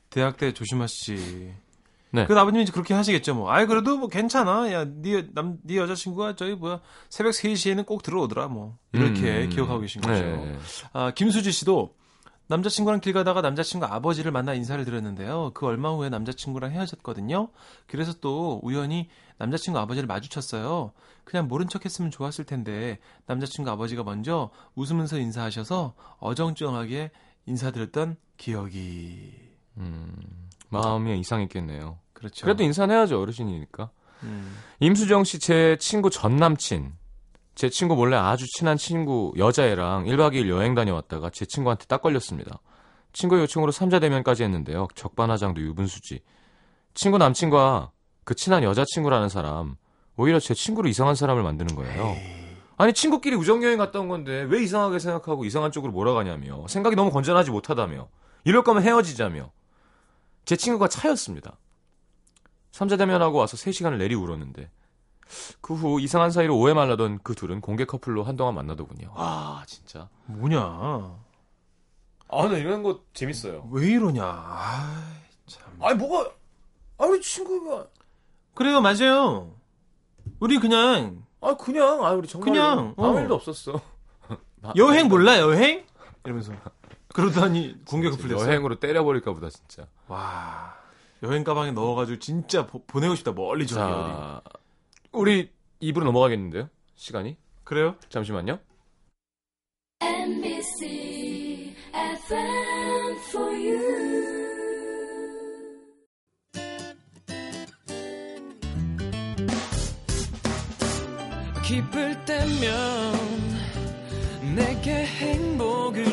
[0.10, 1.54] 대학 때 조심하시지.
[2.12, 2.26] 네.
[2.26, 3.52] 그 아버님이 이제 그렇게 하시겠죠 뭐.
[3.52, 4.72] 아이 그래도 뭐 괜찮아.
[4.72, 8.78] 야네남네 여자친구가 저희 뭐야 새벽 3시에는 꼭 들어오더라 뭐.
[8.94, 10.22] 이렇게 음, 기억하고 계신 거죠.
[10.22, 10.58] 네.
[10.94, 11.94] 아 김수지 씨도
[12.50, 15.52] 남자친구랑 길 가다가 남자친구 아버지를 만나 인사를 드렸는데요.
[15.54, 17.50] 그 얼마 후에 남자친구랑 헤어졌거든요.
[17.86, 19.08] 그래서 또 우연히
[19.38, 20.92] 남자친구 아버지를 마주쳤어요.
[21.24, 27.12] 그냥 모른 척 했으면 좋았을 텐데 남자친구 아버지가 먼저 웃으면서 인사하셔서 어정쩡하게
[27.46, 29.32] 인사드렸던 기억이
[29.78, 30.16] 음,
[30.70, 32.00] 마음이 이상했겠네요.
[32.14, 32.46] 그렇죠.
[32.46, 33.92] 그래도 인사는 해야죠 어르신이니까.
[34.24, 34.58] 음.
[34.80, 36.94] 임수정 씨 제 친구 전 남친.
[37.60, 42.62] 제 친구 몰래 아주 친한 친구 여자애랑 1박 2일 여행 다녀왔다가 제 친구한테 딱 걸렸습니다.
[43.12, 44.88] 친구의 요청으로 삼자 대면까지 했는데요.
[44.96, 46.22] 적반하장도 유분수지.
[46.94, 47.92] 친구 남친과
[48.24, 49.76] 그 친한 여자친구라는 사람
[50.16, 52.16] 오히려 제 친구를 이상한 사람을 만드는 거예요.
[52.78, 57.12] 아니 친구끼리 우정 여행 갔다 온 건데 왜 이상하게 생각하고 이상한 쪽으로 몰아가냐며 생각이 너무
[57.12, 58.08] 건전하지 못하다며
[58.46, 59.52] 이럴 거면 헤어지자며
[60.46, 61.58] 제 친구가 차였습니다.
[62.72, 64.72] 삼자 대면하고 와서 3시간을 내리 울었는데
[65.62, 69.12] 그 후 이상한 사이로 오해 말라던 그 둘은 공개 커플로 한동안 만나더군요.
[69.16, 70.10] 와 진짜.
[70.26, 70.60] 뭐냐?
[72.32, 73.68] 아나 이런 거 재밌어요.
[73.72, 74.24] 왜 이러냐?
[74.24, 75.04] 아,
[75.48, 75.64] 참.
[75.82, 76.32] 아니 뭐가
[76.98, 77.88] 아 우리 친구가
[78.54, 79.54] 그래요, 맞아요.
[80.40, 83.22] 우리 그냥 아 그냥 아 우리 정말 그냥, 아무 어.
[83.22, 83.80] 일도 없었어.
[84.64, 85.86] 아, 여행 몰라 여행?
[86.26, 86.54] 이러면서
[87.14, 88.46] 그러더니 공개 커플 됐어.
[88.46, 89.88] 여행으로 때려버릴까 보다 진짜.
[90.08, 90.76] 와
[91.24, 93.92] 여행 가방에 넣어가지고 진짜 보, 내고 싶다 멀리 저기 어디.
[93.92, 94.42] 자
[95.12, 96.70] 우리 입으로 넘어가겠는데요?
[96.96, 97.96] 시간이 그래요?
[98.10, 98.60] 잠시만요.
[100.02, 104.40] NBC FM for you.
[111.66, 113.14] 기쁠 때면
[114.56, 116.04] 내게 행복을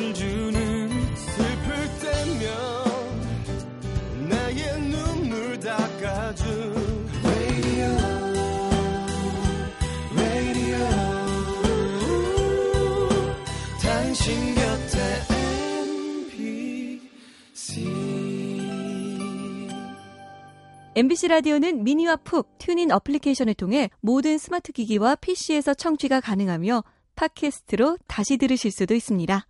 [20.99, 26.83] MBC 라디오는 미니와 푹 튜닝 어플리케이션을 통해 모든 스마트 기기와 PC에서 청취가 가능하며
[27.17, 29.47] 팟캐스트로 다시 들으실 수도 있습니다.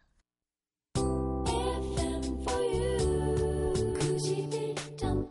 [0.97, 2.99] FM for you.
[3.95, 5.31] 91.9.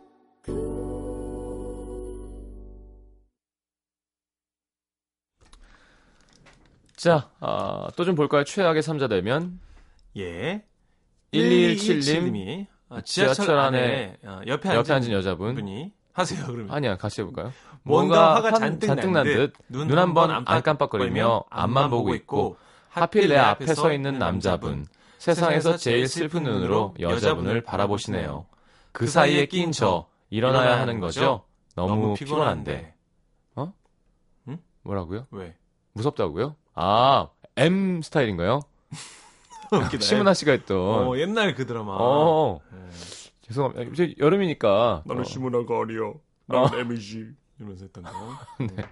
[6.95, 8.45] 자, 아, 또 좀 볼까요?
[8.45, 9.60] 최악의 삼자대면
[10.15, 10.63] 예.
[11.34, 15.56] 1217 님이 아, 지하철, 지하철 안에 안에 어, 옆에, 옆에 앉은 앉은 여자분.
[15.56, 16.71] 분이 하세요 그러면.
[16.71, 17.51] 아니야, 같이 해볼까요?
[17.84, 22.58] 뭔가 화가 한- 잔뜩, 난 듯, 눈 한 번 안 깜빡거리며 앞만 보고 있고,
[22.89, 24.88] 하필 내 앞에 서 있는 남자분.
[25.19, 28.45] 세상에서 제일 슬픈 눈으로 여자분을 바라보시네요.
[28.91, 31.43] 그 사이에 낀 저, 일어나야 하는 거죠?
[31.75, 32.93] 너무 피곤한데.
[34.84, 35.25] 뭐라고요?
[35.32, 35.56] 왜?
[35.93, 36.56] 무섭다고요?
[36.75, 38.62] 아, M 스타일인가요?
[39.99, 40.78] 심은하 씨가 했던.
[40.78, 41.95] 어, 옛날 그 드라마.
[41.99, 43.25] 어, 네.
[43.47, 43.91] 죄송합니다.
[43.91, 45.03] 이제 여름이니까.
[45.05, 46.01] 나는 어, 시문화가 아니야.
[46.01, 46.69] 어.
[46.69, 47.27] 난 에미지.
[47.58, 48.12] 이러면서 했던 거.
[48.60, 48.67] 네.
[48.75, 48.84] 네.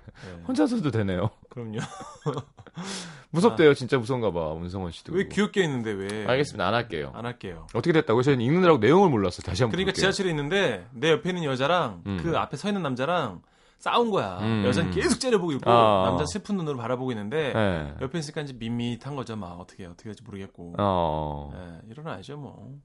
[0.47, 1.29] 혼자서도 되네요.
[1.49, 1.79] 그럼요.
[3.31, 3.73] 무섭대요.
[3.73, 4.53] 진짜 무서운가 봐.
[4.53, 5.13] 문성원 씨도.
[5.13, 6.25] 왜 귀엽게 했는데 왜?
[6.27, 6.67] 알겠습니다.
[6.67, 7.11] 안 할게요.
[7.15, 7.67] 안 할게요.
[7.73, 8.21] 어떻게 됐다고요?
[8.21, 9.41] 저는 읽느라고 내용을 몰랐어.
[9.41, 10.01] 다시 한번 그러니까 볼게요.
[10.01, 12.19] 지하철에 있는데 내 옆에 있는 여자랑 음.
[12.21, 13.41] 그 앞에 서 있는 남자랑
[13.79, 14.37] 싸운 거야.
[14.39, 14.63] 음.
[14.65, 16.05] 여자는 계속 째려보고 있고 아.
[16.05, 17.93] 남자 슬픈 눈으로 바라보고 있는데 네.
[18.01, 19.35] 옆에 있으니까 이제 밋밋한 거죠.
[19.35, 20.75] 막 어떻게 어떻게 할지 모르겠고.
[20.77, 21.51] 어.
[21.53, 22.79] 예, 일어나야죠 뭐.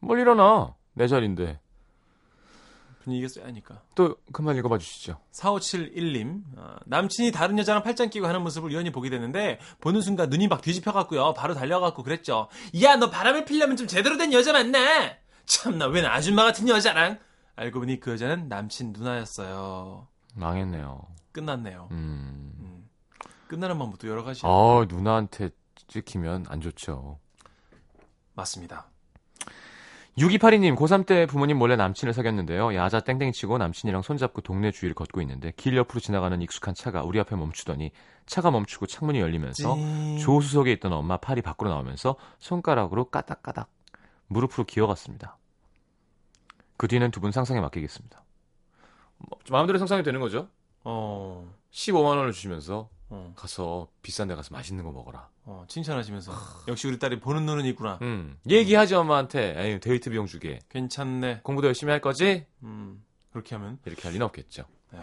[0.00, 0.74] 뭘 일어나.
[0.94, 1.60] 내 자리인데.
[3.02, 3.82] 분위기가 쎄하니까.
[3.94, 5.20] 또 그만 읽어봐 주시죠.
[5.32, 10.48] 4571님, 어, 남친이 다른 여자랑 팔짱 끼고 하는 모습을 우연히 보게 됐는데, 보는 순간 눈이
[10.48, 11.34] 막 뒤집혀갖고요.
[11.34, 12.48] 바로 달려가갖고 그랬죠.
[12.82, 14.78] 야, 너 바람을 피려면 좀 제대로 된 여자 만나!
[15.44, 17.18] 참나, 웬 아줌마 같은 여자랑?
[17.56, 20.08] 알고 보니 그 여자는 남친 누나였어요.
[20.34, 21.06] 망했네요.
[21.32, 21.88] 끝났네요.
[21.90, 22.52] 음.
[22.58, 22.88] 음.
[23.48, 24.40] 끝나는 방법도 여러 가지.
[24.44, 25.50] 아, 누나한테
[25.88, 27.18] 찍히면 안 좋죠.
[28.34, 28.88] 맞습니다.
[30.18, 32.74] 6282님, 고3 때 부모님 몰래 남친을 사귀었는데요.
[32.76, 37.18] 야자 땡땡 치고 남친이랑 손잡고 동네 주위를 걷고 있는데 길 옆으로 지나가는 익숙한 차가 우리
[37.18, 37.90] 앞에 멈추더니
[38.24, 40.18] 차가 멈추고 창문이 열리면서 찡.
[40.20, 43.68] 조수석에 있던 엄마 팔이 밖으로 나오면서 손가락으로 까닥까닥
[44.28, 45.36] 무릎으로 기어갔습니다.
[46.76, 48.22] 그 뒤는 두 분 상상에 맡기겠습니다.
[49.18, 50.48] 뭐, 마음대로 상상이 되는 거죠?
[50.84, 55.28] 어, 15만 원을 주시면서 어, 가서 비싼 데 가서 맛있는 거 먹어라.
[55.44, 56.32] 어, 칭찬하시면서.
[56.68, 57.98] 역시 우리 딸이 보는 눈은 있구나.
[58.02, 58.36] 음.
[58.48, 60.58] 얘기하지 엄마한테 에이, 데이트 비용 주게.
[60.68, 61.40] 괜찮네.
[61.42, 62.46] 공부도 열심히 할 거지?
[62.64, 63.78] 음, 그렇게 하면.
[63.84, 64.64] 이렇게 할 리는 없겠죠.
[64.92, 65.00] 에이,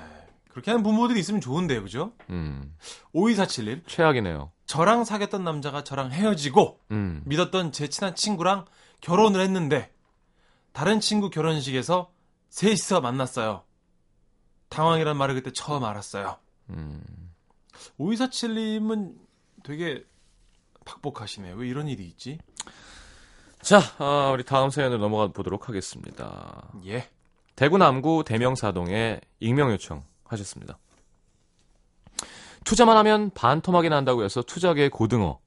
[0.50, 2.12] 그렇게 하는 부모들이 있으면 좋은데요, 그죠?
[2.30, 2.76] 음.
[3.16, 3.88] 5247님.
[3.88, 4.52] 최악이네요.
[4.66, 7.22] 저랑 사귀었던 남자가 저랑 헤어지고 음.
[7.26, 8.66] 믿었던 제 친한 친구랑
[9.00, 9.94] 결혼을 했는데
[10.74, 12.12] 다른 친구 결혼식에서
[12.50, 13.64] 셋이서 만났어요.
[14.70, 16.38] 당황이란 말을 그때 처음 알았어요.
[16.72, 17.02] 음.
[18.00, 19.16] 5247님은
[19.64, 20.04] 되게
[20.86, 21.56] 박복하시네요.
[21.56, 22.40] 왜 이런 일이 있지?
[23.62, 26.72] 자, 아, 우리 다음 사연으로 넘어가 보도록 하겠습니다.
[26.86, 27.08] 예.
[27.56, 30.80] 대구 남구 대명사동에 익명 요청 하셨습니다.
[32.64, 35.40] 투자만 하면 반 토막이 난다고 해서 투자계의 고등어.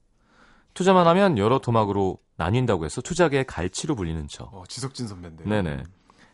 [0.73, 4.45] 투자만 하면 여러 토막으로 나뉜다고 해서 투자계의 갈치로 불리는 저.
[4.45, 5.45] 어, 지석진 선배인데.
[5.45, 5.83] 네네.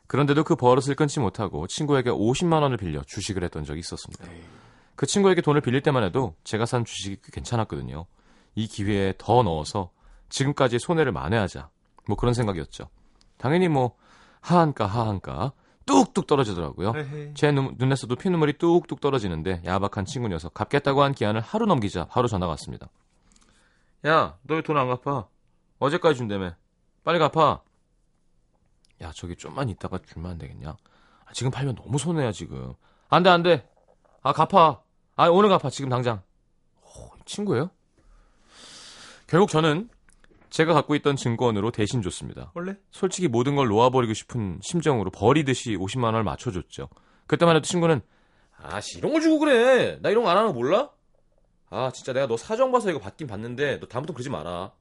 [0.08, 4.26] 그런데도 그 버릇을 끊지 못하고 친구에게 50만 원을 빌려 주식을 했던 적이 있었습니다.
[4.30, 4.42] 에이,
[4.96, 8.06] 그 친구에게 돈을 빌릴 때만 해도 제가 산 주식이 꽤 괜찮았거든요.
[8.56, 9.92] 이 기회에 더 넣어서
[10.30, 11.70] 지금까지 손해를 만회하자.
[12.08, 12.90] 뭐 그런 생각이었죠.
[13.38, 13.96] 당연히 뭐
[14.42, 15.54] 하한가 하한가
[15.86, 16.94] 뚝뚝 떨어지더라고요.
[16.96, 17.34] 에헤이.
[17.34, 22.28] 제 눈, 눈에서도 피눈물이 뚝뚝 떨어지는데 야박한 친구 녀석 갚겠다고 한 기한을 하루 넘기자 바로
[22.28, 22.88] 전화가 왔습니다.
[24.06, 25.28] 야, 너 왜 돈 안 갚아?
[25.80, 26.56] 어제까지 준다며.
[27.04, 27.62] 빨리 갚아.
[29.02, 30.70] 야, 저기 좀만 있다가 주면 안 되겠냐?
[31.26, 32.74] 아, 지금 팔면 너무 손해야 지금.
[33.10, 33.68] 안 돼, 안 돼.
[34.22, 34.82] 아, 갚아.
[35.16, 35.70] 아, 오늘 갚아.
[35.70, 36.22] 지금 당장.
[36.84, 37.70] 오, 친구예요?
[39.28, 39.90] 결국 저는
[40.50, 42.52] 제가 갖고 있던 증권으로 대신 줬습니다.
[42.54, 42.76] 원래?
[42.92, 46.90] 솔직히 모든 걸 놓아버리고 싶은 심정으로 버리듯이 50만 원을 맞춰줬죠.
[47.28, 48.02] 그때만 해도 친구는
[48.58, 49.98] 아씨 이런 걸 주고 그래.
[50.02, 50.90] 나 이런 거 안 하는 거 몰라?
[51.70, 54.74] 아 진짜 내가 너 사정 봐서 이거 받긴 받는데 너 다음부터 그러지 마라.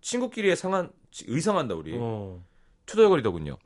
[0.00, 0.90] 친구끼리의 상한
[1.28, 1.96] 의상한다 우리.
[1.96, 2.42] 어.
[2.86, 3.56] 투덜거리더군요.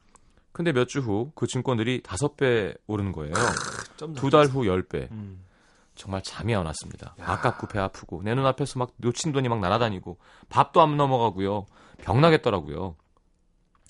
[0.53, 3.33] 근데 몇 주 후 그 증권들이 다섯 배 오르는 거예요.
[3.97, 5.09] 점두달후열 배.
[5.11, 5.45] 음.
[5.95, 7.15] 정말 잠이 안 왔습니다.
[7.19, 10.19] 아깝고 배 아프고 내 눈앞에서 막 놓친 돈이 막 날아다니고
[10.51, 11.65] 밥도 안 넘어가고요.
[12.03, 12.97] 병나겠더라고요.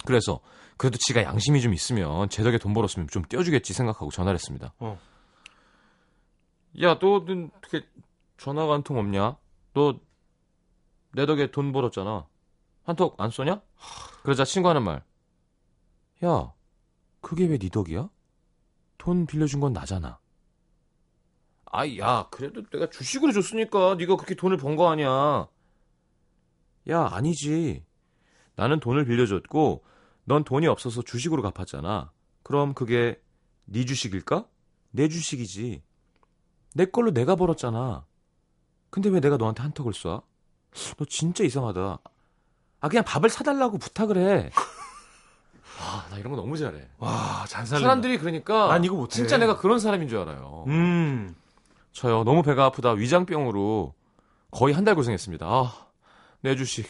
[0.05, 0.40] 그래서
[0.77, 4.73] 그래도 지가 양심이 좀 있으면 제 덕에 돈 벌었으면 좀 떼어주겠지 생각하고 전화를 했습니다.
[4.79, 4.99] 어.
[6.83, 7.85] 야, 너는 어떻게
[8.37, 9.37] 전화가 한 통 없냐?
[9.75, 9.99] 너
[11.12, 12.27] 내 덕에 돈 벌었잖아.
[12.85, 13.62] 한턱 안 쏘냐?
[14.23, 15.03] 그러자 친구 하는 말.
[16.25, 16.53] 야,
[17.23, 18.11] 그게 왜 네 덕이야?
[19.07, 20.19] 돈 빌려준 건 나잖아.
[21.66, 25.47] 아이, 야, 그래도 내가 주식으로 줬으니까 네가 그렇게 돈을 번 거 아니야.
[26.88, 27.85] 야, 아니지.
[28.57, 29.85] 나는 돈을 빌려줬고
[30.25, 32.11] 넌 돈이 없어서 주식으로 갚았잖아.
[32.42, 33.23] 그럼 그게
[33.66, 34.49] 네 주식일까?
[34.90, 35.85] 내 주식이지.
[36.75, 38.05] 내 걸로 내가 벌었잖아.
[38.90, 40.21] 근데 왜 내가 너한테 한턱을 쏴?
[40.97, 42.01] 너 진짜 이상하다.
[42.81, 44.51] 아, 그냥 밥을 사달라고 부탁을 해.
[45.79, 46.81] 아, 나 이런 거 너무 잘해.
[46.99, 47.87] 와, 잘 살린다.
[47.89, 49.15] 사람들이 그러니까 난 이거 못해.
[49.15, 50.65] 진짜 내가 그런 사람인 줄 알아요.
[50.69, 51.35] 음.
[51.93, 53.95] 저요 너무 배가 아프다 위장병으로
[54.51, 55.47] 거의 한 달 고생했습니다.
[55.47, 55.73] 아,
[56.41, 56.89] 내 주식,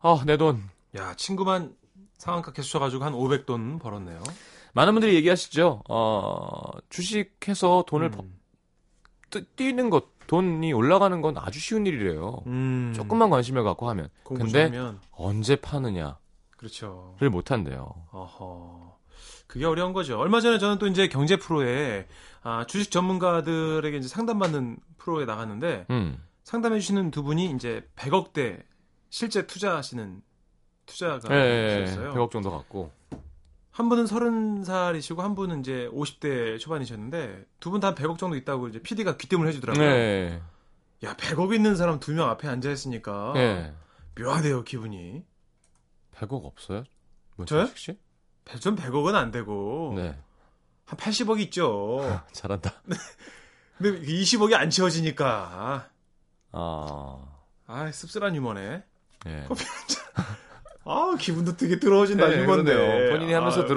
[0.00, 0.62] 아, 내 돈.
[0.96, 1.74] 야, 친구만
[2.16, 4.22] 상한가 계속 쳐가지고 한 500돈 벌었네요.
[4.74, 5.82] 많은 분들이 얘기하시죠.
[5.88, 8.38] 어, 주식해서 돈을 버- 음.
[9.30, 12.42] 뜨- 뛰는 것, 돈이 올라가는 건 아주 쉬운 일이래요.
[12.46, 12.92] 음.
[12.94, 14.08] 조금만 관심을 갖고 하면.
[14.24, 16.14] 근데 잘하면 언제 파느냐를
[16.58, 17.16] 그렇죠.
[17.30, 18.06] 못 한대요.
[18.12, 18.98] 어허.
[19.46, 20.18] 그게 어려운 거죠.
[20.18, 22.06] 얼마 전에 저는 또 이제 경제 프로에
[22.42, 28.62] 아, 주식 전문가들에게 이제 상담받는 프로에 나갔는데 음, 상담해 주시는 두 분이 이제 100억대
[29.08, 30.20] 실제 투자하시는
[30.84, 31.82] 투자가 예, 예, 예.
[31.84, 32.12] 있어요.
[32.12, 32.90] 100억 정도 갖고.
[33.70, 38.68] 한 분은 서른 살이시고 한 분은 이제 50대 초반이셨는데 두 분 다 100억 정도 있다고
[38.68, 39.84] 이제 PD가 귀뜸을 해주더라고요.
[39.88, 40.42] 네.
[41.04, 43.72] 야 100억 있는 사람 두 명 앞에 앉아 있으니까 네.
[44.18, 45.24] 묘하대요 기분이.
[46.18, 46.84] 100억 없어요?
[46.84, 47.36] 저요?
[47.36, 47.98] 문천식 씨?
[48.60, 50.16] 전 100억은 안 되고 네.
[50.86, 52.00] 한 80억 있죠.
[52.32, 52.82] 잘한다.
[53.78, 55.88] 근데 20억이 안 채워지니까
[56.52, 57.18] 아.
[57.66, 58.82] 아 씁쓸한 유머네.
[59.26, 59.46] 예.
[60.84, 62.72] 아 기분도 되게 들어오진다 네, 유머인데.
[62.74, 63.10] 그러네요.
[63.12, 63.64] 본인이 하면서 아,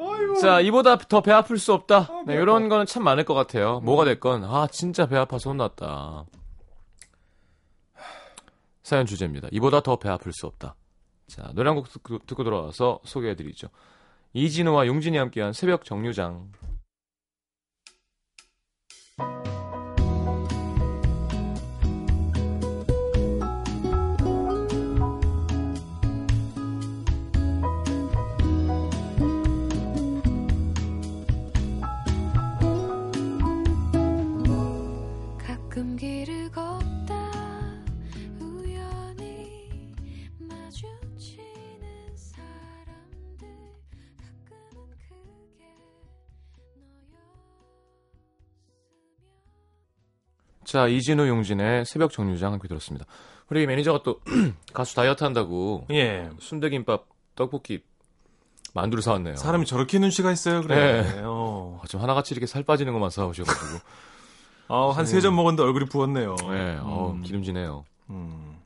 [0.00, 0.36] 아이고.
[0.40, 2.08] 자, 이보다 더 배 아플 수 없다.
[2.26, 3.80] 네, 배 이런 거는 참 많을 것 같아요.
[3.80, 6.24] 뭐가 됐건, 아, 진짜 배 아파서 혼났다.
[8.88, 9.48] 사연 주제입니다.
[9.52, 10.74] 이보다 더 배 아플 수 없다.
[11.26, 13.68] 자, 노래 한 곡 듣고, 듣고 돌아와서 소개해드리죠.
[14.32, 16.50] 이진우와 용진이 함께한 새벽 정류장.
[50.68, 53.06] 자, 이진우, 용진의 새벽 정류장 함께 들었습니다.
[53.48, 54.20] 우리 매니저가 또
[54.74, 56.28] 가수 다이어트 한다고 예.
[56.40, 57.80] 순대김밥, 떡볶이,
[58.74, 59.36] 만두를 사왔네요.
[59.36, 61.04] 사람이 저렇게 눈치가 있어요, 그래.
[61.04, 61.22] 네.
[61.24, 61.80] 어.
[61.82, 63.78] 아, 좀 하나같이 이렇게 살 빠지는 것만 사오셔가지고.
[64.68, 66.36] 아, 한세 점 먹었는데 얼굴이 부었네요.
[66.50, 67.22] 네, 음.
[67.22, 67.86] 기름지네요.
[68.10, 68.58] 음.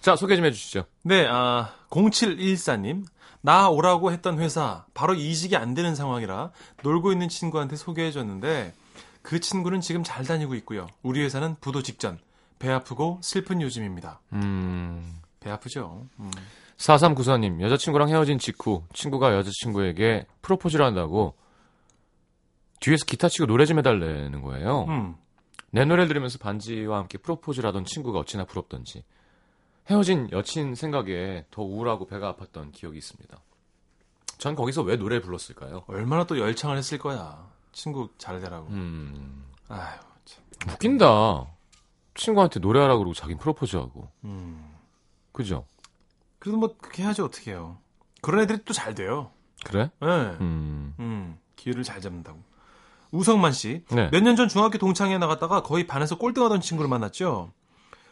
[0.00, 0.82] 자, 소개 좀 해주시죠.
[1.04, 3.04] 네, 아, 0714님.
[3.40, 6.50] 나 오라고 했던 회사, 바로 이직이 안 되는 상황이라
[6.82, 8.74] 놀고 있는 친구한테 소개해줬는데,
[9.22, 10.86] 그 친구는 지금 잘 다니고 있고요.
[11.02, 12.18] 우리 회사는 부도 직전.
[12.58, 14.20] 배 아프고 슬픈 요즘입니다.
[14.34, 15.20] 음.
[15.40, 16.06] 배 아프죠?
[16.18, 16.30] 음.
[16.76, 21.34] 4394님, 여자친구랑 헤어진 직후 친구가 여자친구에게 프로포즈를 한다고
[22.80, 24.84] 뒤에서 기타 치고 노래 좀 해달라는 거예요.
[24.88, 25.16] 음.
[25.70, 29.04] 내 노래를 들으면서 반지와 함께 프로포즈를 하던 친구가 어찌나 부럽던지.
[29.88, 33.38] 헤어진 여친 생각에 더 우울하고 배가 아팠던 기억이 있습니다.
[34.38, 35.84] 전 거기서 왜 노래를 불렀을까요?
[35.86, 37.50] 얼마나 또 열창을 했을 거야.
[37.72, 38.68] 친구 잘 되라고.
[38.68, 40.42] 음, 아휴, 참.
[40.68, 41.46] 웃긴다.
[42.14, 44.08] 친구한테 노래하라고 그러고 자긴 프로포즈하고.
[44.24, 44.74] 음.
[45.32, 45.64] 그죠?
[46.38, 47.78] 그래도 뭐, 그렇게 해야지, 어떻게 해요.
[48.22, 49.30] 그런 애들이 또 잘 돼요.
[49.64, 49.90] 그래?
[50.02, 50.06] 예.
[50.06, 52.38] 음, 음, 기회를 잘 잡는다고.
[53.12, 53.84] 우성만 씨.
[53.90, 54.08] 네.
[54.10, 57.52] 몇년 전 중학교 동창회 나갔다가 거의 반에서 꼴등하던 친구를 만났죠.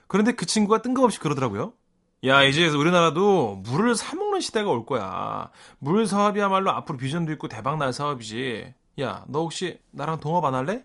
[0.09, 1.73] 그런데 그 친구가 뜬금없이 그러더라고요.
[2.25, 5.51] 야, 이제 우리나라도 물을 사먹는 시대가 올 거야.
[5.79, 8.75] 물 사업이야말로 앞으로 비전도 있고 대박 날 사업이지.
[9.01, 10.85] 야, 너 혹시 나랑 동업 안 할래?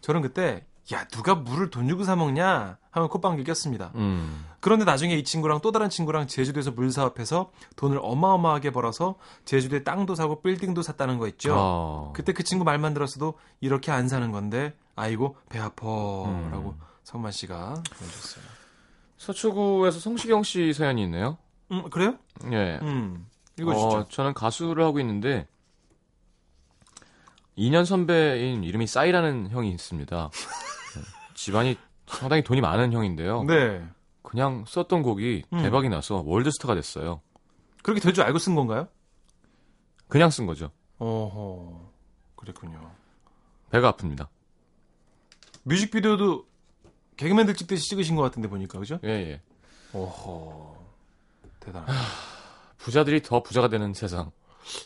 [0.00, 2.78] 저는 그때, 야, 누가 물을 돈 주고 사 먹냐?
[2.90, 3.92] 하면 콧방귀 꼈습니다.
[3.96, 4.46] 음.
[4.60, 10.14] 그런데 나중에 이 친구랑 또 다른 친구랑 제주도에서 물 사업해서 돈을 어마어마하게 벌어서 제주도에 땅도
[10.14, 11.54] 사고 빌딩도 샀다는 거 있죠.
[11.56, 15.64] 아, 그때 그 친구 말만 들었어도 이렇게 안 사는 건데 아이고 배 음.
[15.64, 18.44] 아파라고 성만 씨가 보내줬어요.
[19.16, 21.36] 서초구에서 성시경 씨 사연이 있네요.
[21.72, 22.14] 음 그래요?
[22.52, 22.78] 예.
[22.82, 23.26] 음
[23.58, 23.88] 읽어주시죠.
[23.88, 25.46] 어, 저는 가수를 하고 있는데
[27.58, 30.30] 2년 선배인 이름이 싸이라는 형이 있습니다.
[30.30, 31.00] 네.
[31.34, 33.44] 집안이 상당히 돈이 많은 형인데요.
[33.44, 33.84] 네
[34.22, 35.62] 그냥 썼던 곡이 음.
[35.62, 37.20] 대박이 나서 월드스타가 됐어요.
[37.82, 38.88] 그렇게 될 줄 알고 쓴 건가요?
[40.08, 40.70] 그냥 쓴 거죠.
[40.98, 41.90] 어허
[42.36, 42.90] 그랬군요.
[43.70, 44.28] 배가 아픕니다.
[45.64, 46.46] 뮤직비디오도
[47.16, 48.98] 개그맨들 찍듯이 찍으신 것 같은데 보니까 그죠?
[49.04, 49.40] 예, 예.
[49.92, 50.76] 어허
[51.60, 51.86] 대단.
[52.78, 54.30] 부자들이 더 부자가 되는 세상.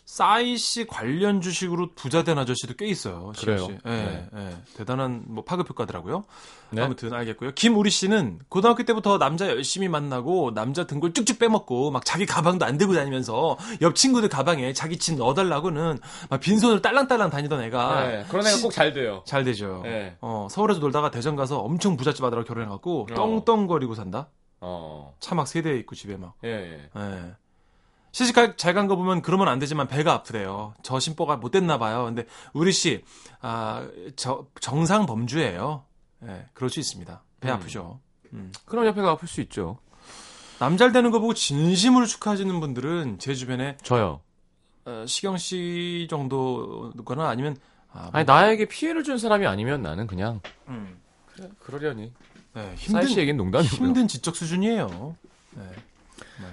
[0.04, 3.32] 싸이 씨 관련 주식으로 부자 된 아저씨도 꽤 있어요.
[3.38, 3.58] 그래요?
[3.58, 3.78] 씨.
[3.86, 4.28] 예, 네.
[4.36, 4.56] 예.
[4.76, 6.24] 대단한 뭐 파급 효과더라고요.
[6.70, 6.82] 네.
[6.82, 7.52] 아무튼 알겠고요.
[7.54, 12.76] 김우리 씨는 고등학교 때부터 남자 열심히 만나고 남자 등골 쭉쭉 빼먹고 막 자기 가방도 안
[12.76, 15.98] 들고 다니면서 옆 친구들 가방에 자기 친 넣어달라고는
[16.28, 19.22] 막 빈손으로 딸랑딸랑 다니던 애가 네, 그런 애가 꼭 잘 돼요.
[19.26, 19.80] 잘 되죠.
[19.84, 20.16] 네.
[20.20, 23.14] 어, 서울에서 놀다가 대전 가서 엄청 부잣집 아들하고 결혼해갖고 어.
[23.44, 24.28] 떵떵거리고 산다.
[24.60, 25.14] 어.
[25.20, 26.34] 차막 세대 있고 집에 막.
[26.44, 26.90] 예, 예.
[26.96, 27.32] 예.
[28.12, 30.74] 시집 잘간 거 보면 그러면 안 되지만 배가 아프대요.
[30.82, 32.04] 저 심보가 못 됐나 봐요.
[32.04, 33.04] 근데 우리 씨,
[33.40, 33.86] 아,
[34.16, 35.84] 저 정상 범주예요.
[36.24, 37.22] 예, 그럴 수 있습니다.
[37.40, 37.54] 배 음.
[37.54, 38.00] 아프죠.
[38.32, 38.52] 음.
[38.64, 39.78] 그럼 옆에가 아플 수 있죠.
[40.58, 44.20] 남잘 되는 거 보고 진심으로 축하해주는 분들은 제 주변에 저요.
[44.84, 47.56] 어, 시경 씨 정도거나 아니면
[47.92, 52.12] 아, 아니, 나에게 피해를 준 사람이 아니면 나는 그냥, 음, 그래, 그러려니.
[52.54, 53.86] 네, 힘든 얘기는 농담이고요.
[53.86, 55.16] 힘든 지적 수준이에요.
[55.52, 55.62] 네.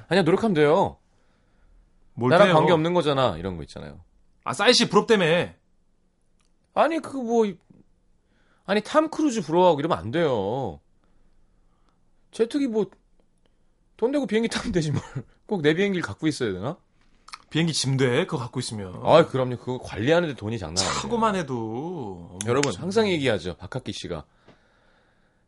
[0.09, 0.97] 아니야, 노력하면 돼요.
[2.15, 2.55] 뭘 나랑 빼요?
[2.55, 3.37] 관계 없는 거잖아.
[3.37, 3.99] 이런 거 있잖아요.
[4.43, 5.25] 아, 싸이 씨 부럽다며.
[6.73, 7.45] 아니 그 뭐
[8.65, 10.79] 아니 탐 크루즈 부러워하고 이러면 안 돼요.
[12.31, 15.01] 제트기 뭐 돈 내고 비행기 타면 되지 뭘.
[15.47, 16.77] 꼭 내 비행기를 갖고 있어야 되나?
[17.51, 18.99] 비행기 짐돼 그거 갖고 있으면.
[19.03, 19.57] 아, 그럼요.
[19.57, 21.01] 그거 관리하는데 돈이 장난 아니에요.
[21.01, 22.37] 차고만 해도.
[22.47, 22.83] 여러분 참.
[22.83, 23.55] 항상 얘기하죠.
[23.57, 24.25] 박학기 씨가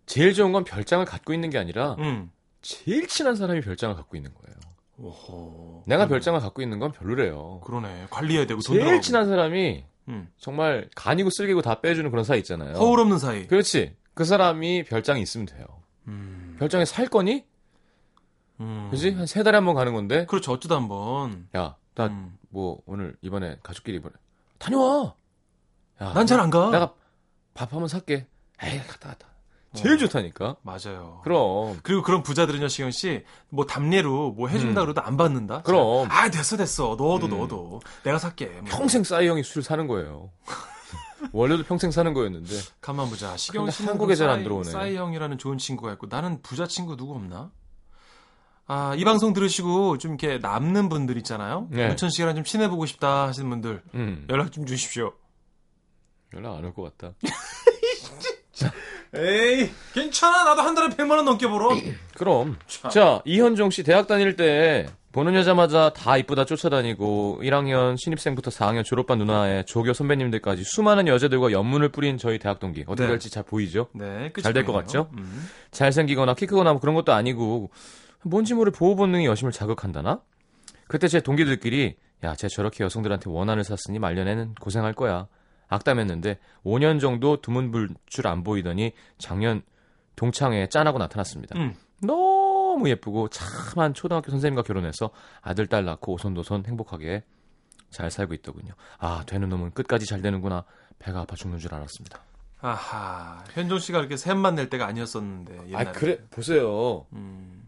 [0.05, 2.31] 제일 좋은 건 별장을 갖고 있는 게 아니라 음.
[2.61, 4.55] 제일 친한 사람이 별장을 갖고 있는 거예요.
[4.97, 5.83] 오호.
[5.85, 6.09] 내가 음.
[6.09, 7.61] 별장을 갖고 있는 건 별로래요.
[7.63, 8.07] 그러네.
[8.09, 9.01] 관리해야 되고 돈 제일 들어가고.
[9.01, 10.29] 친한 사람이 음.
[10.37, 12.75] 정말 간이고 쓸개고 다 빼주는 그런 사이 있잖아요.
[12.77, 13.47] 허울 없는 사이.
[13.47, 13.95] 그렇지.
[14.13, 15.65] 그 사람이 별장에 있으면 돼요.
[16.07, 16.55] 음.
[16.59, 17.45] 별장에 살 거니?
[18.59, 18.87] 음.
[18.89, 19.11] 그지?
[19.13, 20.25] 한 세 달에 한 번 가는 건데.
[20.25, 20.51] 그렇죠.
[20.53, 21.47] 어쩌다 한 번.
[21.55, 22.81] 야, 나뭐 음.
[22.87, 24.15] 오늘 이번에 가족끼리 이번에
[24.57, 25.13] 다녀와.
[26.01, 26.71] 야, 난잘 안 가.
[26.71, 26.93] 내가
[27.53, 28.25] 밥 한번 살게.
[28.63, 29.27] 에이, 갔다 갔다.
[29.77, 29.97] 제일 어.
[29.97, 30.57] 좋다니까.
[30.63, 31.21] 맞아요.
[31.23, 31.79] 그럼.
[31.83, 34.85] 그리고 그런 부자들은요, 시경 씨, 뭐 답례로 뭐 해준다 음.
[34.85, 35.61] 그러도 안 받는다.
[35.63, 36.07] 그럼.
[36.11, 36.95] 아 됐어 됐어.
[36.97, 37.29] 넣어도 음.
[37.31, 38.45] 넣어도 내가 살게.
[38.47, 38.63] 뭐.
[38.65, 40.31] 평생 싸이 형이 술 사는 거예요.
[41.31, 42.53] 원래도 평생 사는 거였는데.
[42.81, 43.35] 가만 보자.
[43.37, 44.69] 시경 씨는 한국에 그 잘안 싸이- 들어오네.
[44.71, 47.51] 싸이 형이라는 좋은 친구가 있고 나는 부자 친구 누구 없나?
[48.69, 51.67] 아, 이 방송 들으시고 좀 이렇게 남는 분들 있잖아요.
[51.71, 51.87] 네.
[51.87, 54.27] 문천 씨랑 좀 친해보고 싶다 하시는 분들 음.
[54.29, 55.13] 연락 좀 주십시오.
[56.33, 57.15] 연락 안 올 것 같다.
[59.15, 60.43] 에이, 괜찮아.
[60.43, 61.69] 나도 한 달에 100만 원 넘게 벌어.
[62.15, 62.57] 그럼.
[62.91, 69.17] 자, 이현종 씨 대학 다닐 때 보는 여자마자 다 이쁘다 쫓아다니고 1학년 신입생부터 4학년 졸업반
[69.19, 72.81] 누나의 조교 선배님들까지 수많은 여자들과 연문을 뿌린 저희 대학 동기.
[72.85, 73.09] 어떻게 네.
[73.09, 73.87] 될지 잘 보이죠?
[73.93, 74.83] 네, 잘 될것 보이네요.
[74.85, 75.09] 같죠?
[75.17, 75.47] 음.
[75.71, 77.71] 잘생기거나 키 크거나 뭐 그런 것도 아니고
[78.23, 80.19] 뭔지 모를 보호 본능이 여심을 자극한다나?
[80.87, 85.27] 그때 제 동기들끼리 야, 쟤 저렇게 여성들한테 원한을 샀으니 말년에는 고생할 거야.
[85.67, 89.61] 악담했는데 5년 정도 두문불 줄안 보이더니 작년
[90.15, 91.57] 동창회에 짠하고 나타났습니다.
[91.59, 91.75] 음.
[92.01, 95.11] 너무 예쁘고 참한 초등학교 선생님과 결혼해서
[95.41, 97.23] 아들 딸 낳고 오손도손 행복하게
[97.89, 98.73] 잘 살고 있더군요.
[98.99, 100.65] 아, 되는 놈은 끝까지 잘 되는구나.
[100.99, 102.19] 배가 아파 죽는 줄 알았습니다.
[102.59, 105.89] 아하, 현종 씨가 그렇게 샘만 낼 때가 아니었었는데 옛날에.
[105.89, 107.05] 아, 그래 보세요.
[107.13, 107.67] 음.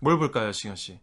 [0.00, 1.00] 뭘 볼까요, 시경 씨?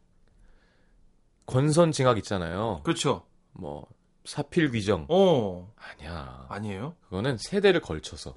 [1.45, 2.82] 권선징악 있잖아요.
[2.84, 3.26] 그렇죠.
[3.54, 3.88] 뭐
[4.26, 6.45] 사필 귀정 어, 아니야.
[6.49, 6.95] 아니에요?
[7.05, 8.34] 그거는 세대를 걸쳐서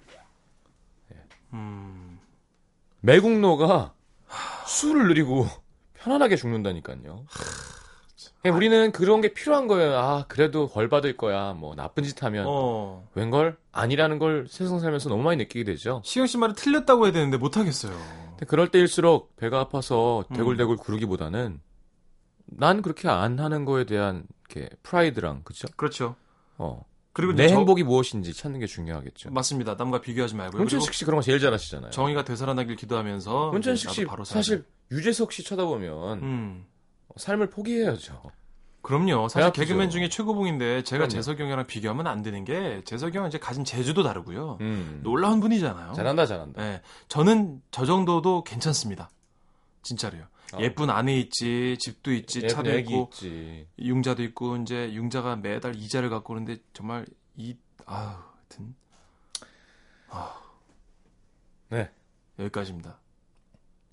[1.53, 2.19] 음.
[3.01, 3.95] 매국노가
[4.67, 5.47] 술을 느리고
[5.95, 7.27] 편안하게 죽는다니까요.
[8.43, 9.97] 그냥 우리는 그런 게 필요한 거예요.
[9.97, 11.53] 아 그래도 벌 받을 거야.
[11.53, 13.09] 뭐 나쁜 짓 하면 어.
[13.15, 16.01] 웬걸 아니라는 걸 세상 살면서 너무 많이 느끼게 되죠.
[16.05, 17.97] 시경 씨 말이 틀렸다고 해야 되는데 못 하겠어요.
[18.47, 20.37] 그럴 때일수록 배가 아파서 음.
[20.37, 21.61] 대굴대굴 구르기보다는
[22.47, 25.69] 난 그렇게 안 하는 거에 대한 이렇게 프라이드랑 그죠?
[25.77, 26.17] 그렇죠.
[26.59, 26.85] 어.
[27.13, 29.31] 그리고 내 저- 행복이 무엇인지 찾는 게 중요하겠죠.
[29.31, 29.75] 맞습니다.
[29.75, 30.59] 남과 비교하지 말고요.
[30.61, 31.91] 문천식 씨 그런 거 제일 잘하시잖아요.
[31.91, 34.25] 정의가 되살아나길 기도하면서 문천식 씨 바로.
[34.25, 36.67] 사실 유재석 씨 쳐다보면 음.
[37.17, 38.23] 삶을 포기해야죠.
[38.83, 39.25] 그럼요.
[39.25, 39.53] 배 사실.
[39.53, 41.09] 개그맨 중에 최고봉인데 제가 그럼요.
[41.09, 44.59] 재석이 형이랑 비교하면 안 되는 게 재석이 형은 이제 가진 재주도 다르고요.
[44.61, 45.01] 음.
[45.03, 45.95] 놀라운 분이잖아요.
[45.95, 46.63] 잘한다 잘한다.
[46.63, 49.09] 네, 저는 저 정도도 괜찮습니다.
[49.83, 50.27] 진짜로요.
[50.53, 50.61] 아.
[50.61, 53.67] 예쁜 아내 있지, 집도 있지, 차도 있고, 있지.
[53.79, 58.75] 융자도 있고, 이제 융자가 매달 이자를 갖고 오는데 정말 이, 아우, 하여튼.
[60.09, 60.29] 아우.
[61.71, 61.91] 네.
[62.39, 62.99] 여기까지입니다.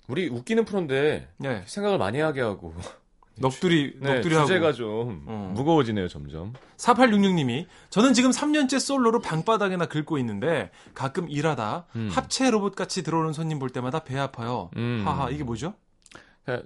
[0.06, 1.62] 우리 웃기는 프로인데 네.
[1.66, 2.74] 생각을 많이 하게 하고
[3.40, 4.46] 넋두리, 네, 넋두리 하고.
[4.46, 5.50] 주제가 좀 어.
[5.54, 6.52] 무거워지네요 점점.
[6.76, 12.10] 4866님이 저는 지금 3년째 솔로로 방바닥에나 긁고 있는데 가끔 일하다 음.
[12.12, 14.70] 합체 로봇 같이 들어오는 손님 볼 때마다 배 아파요.
[14.76, 15.02] 음.
[15.06, 15.74] 하하 이게 뭐죠?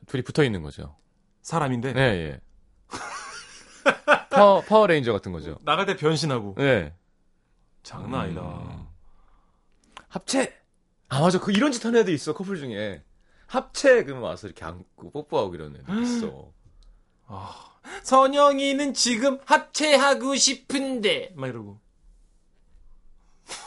[0.07, 0.97] 둘이 붙어 있는 거죠.
[1.43, 2.41] 사람인데 네 예.
[4.31, 5.59] 파워 파워레인저 같은 거죠.
[5.65, 6.95] 나갈 때 변신하고 네.
[7.83, 8.43] 장난 아니다.
[8.43, 8.87] 음.
[10.09, 10.55] 합체.
[11.09, 13.03] 아 맞아 그 이런 짓 하는 애들 있어 커플 중에
[13.47, 16.53] 합체 그러면 와서 이렇게 안고 뽀뽀하고 이런 애들 있어.
[18.03, 21.81] 선영이는 지금 합체하고 싶은데 막 이러고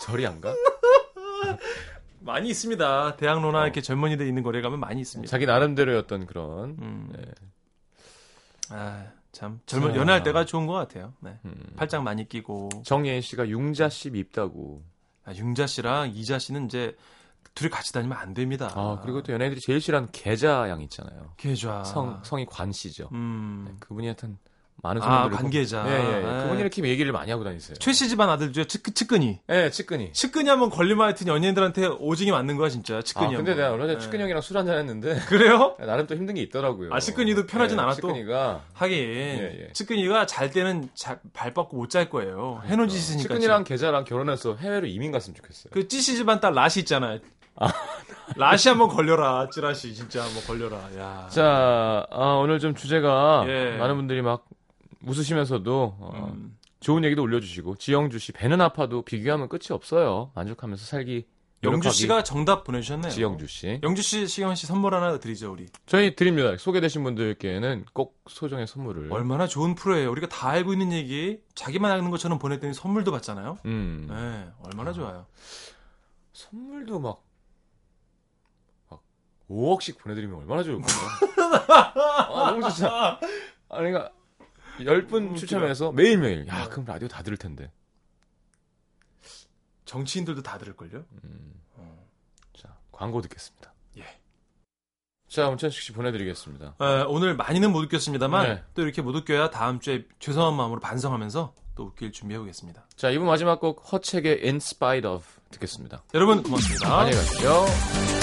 [0.01, 0.53] 저리 안 가?
[2.21, 3.17] 많이 있습니다.
[3.17, 5.29] 대학로나 이렇게 젊은이들 있는 거래 가면 많이 있습니다.
[5.29, 6.77] 자기 나름대로였던 그런.
[6.79, 7.09] 음.
[7.15, 7.21] 네.
[8.69, 9.99] 아, 참 젊은 자.
[9.99, 11.13] 연애할 때가 좋은 것 같아요.
[11.19, 11.37] 네.
[11.45, 11.55] 음.
[11.75, 14.83] 팔짱 많이 끼고 정예인 씨가 융자 씨 밉다고.
[15.25, 16.95] 아, 융자 씨랑 이자 씨는 이제
[17.53, 18.71] 둘이 같이 다니면 안 됩니다.
[18.75, 21.33] 아 그리고 또 연예인들이 제일 싫어하는 계자 양 있잖아요.
[21.37, 23.09] 계좌 성 성이 관 씨죠.
[23.11, 23.65] 음.
[23.67, 24.37] 네, 그분이 하여튼
[24.83, 25.85] 많은 아, 손님들을 관계자.
[25.87, 26.17] 예, 예, 예.
[26.17, 26.43] 예.
[26.43, 27.75] 그분이 이렇게 얘기를 많이 하고 다니세요.
[27.77, 29.39] 최씨 집안 아들 중에 측, 측근이.
[29.49, 30.13] 예, 측근이.
[30.13, 32.97] 측근이 한번 걸리면 하여튼 연예인들한테 오징이 맞는 거야, 진짜.
[32.97, 33.55] 아, 측근이 근데 한번.
[33.57, 33.99] 내가 얼마 전에 예.
[33.99, 35.75] 측근이 형이랑 술 한잔 했는데 그래요?
[35.79, 36.91] 나름 또 힘든 게 있더라고요.
[36.93, 38.07] 아, 측근이도 편하진 예, 않아, 또?
[38.07, 38.97] 측근이가 하긴.
[38.97, 39.69] 예.
[39.73, 42.61] 측근이가 잘 때는 자, 발 뻗고 못 잘 거예요.
[42.65, 43.23] 해놓은 짓 있으니까.
[43.23, 45.71] 측근이랑 계자랑 결혼해서 해외로 이민 갔으면 좋겠어요.
[45.73, 47.19] 그 찌씨 집안 딸 라시 있잖아요.
[48.37, 49.93] 라시 한번 걸려라, 찌라시.
[49.93, 50.77] 진짜 한번 걸려라.
[50.97, 51.27] 야.
[51.29, 53.77] 자, 아, 오늘 좀 주제가 예.
[53.77, 54.45] 많은 분들이 막
[55.05, 56.57] 웃으시면서도 어, 음.
[56.79, 60.31] 좋은 얘기도 올려주시고 지영주 씨 배는 아파도 비교하면 끝이 없어요.
[60.35, 61.27] 만족하면서 살기
[61.63, 61.95] 영주 노력하기.
[61.95, 63.11] 씨가 정답 보내주셨네요.
[63.11, 63.79] 지영주 씨.
[63.83, 65.67] 영주 씨, 시경 씨 선물 하나 드리죠, 우리.
[65.85, 66.57] 저희 드립니다.
[66.57, 69.13] 소개되신 분들께는 꼭 소정의 선물을.
[69.13, 70.09] 얼마나 좋은 프로예요.
[70.09, 73.59] 우리가 다 알고 있는 얘기, 자기만 아는 것처럼 보냈더니 선물도 받잖아요.
[73.65, 74.07] 음.
[74.09, 75.27] 네, 얼마나 좋아요.
[76.33, 77.23] 선물도 막,
[78.89, 79.03] 막
[79.47, 80.87] 5억씩 보내드리면 얼마나 좋을까요?
[82.33, 83.19] 아, 너무 좋다.
[83.69, 84.11] 아, 그러니까
[84.85, 86.47] 10분 추첨해서 매일매일.
[86.47, 87.71] 야, 그럼 라디오 다 들을 텐데.
[89.85, 91.03] 정치인들도 다 들을걸요?
[91.23, 91.53] 음.
[91.75, 92.07] 어.
[92.57, 93.73] 자, 광고 듣겠습니다.
[93.97, 94.05] 예.
[95.27, 96.75] 자, 문천식 씨 보내드리겠습니다.
[96.79, 98.63] 에, 오늘 많이는 못 웃겼습니다만, 네.
[98.73, 102.87] 또 이렇게 못 웃겨야 다음 주에 죄송한 마음으로 반성하면서 또 웃길 준비해보겠습니다.
[102.95, 106.03] 자, 이분 마지막 곡 허책의 In Spite of 듣겠습니다.
[106.13, 106.99] 여러분, 고맙습니다.
[106.99, 108.20] 안녕히 가세요.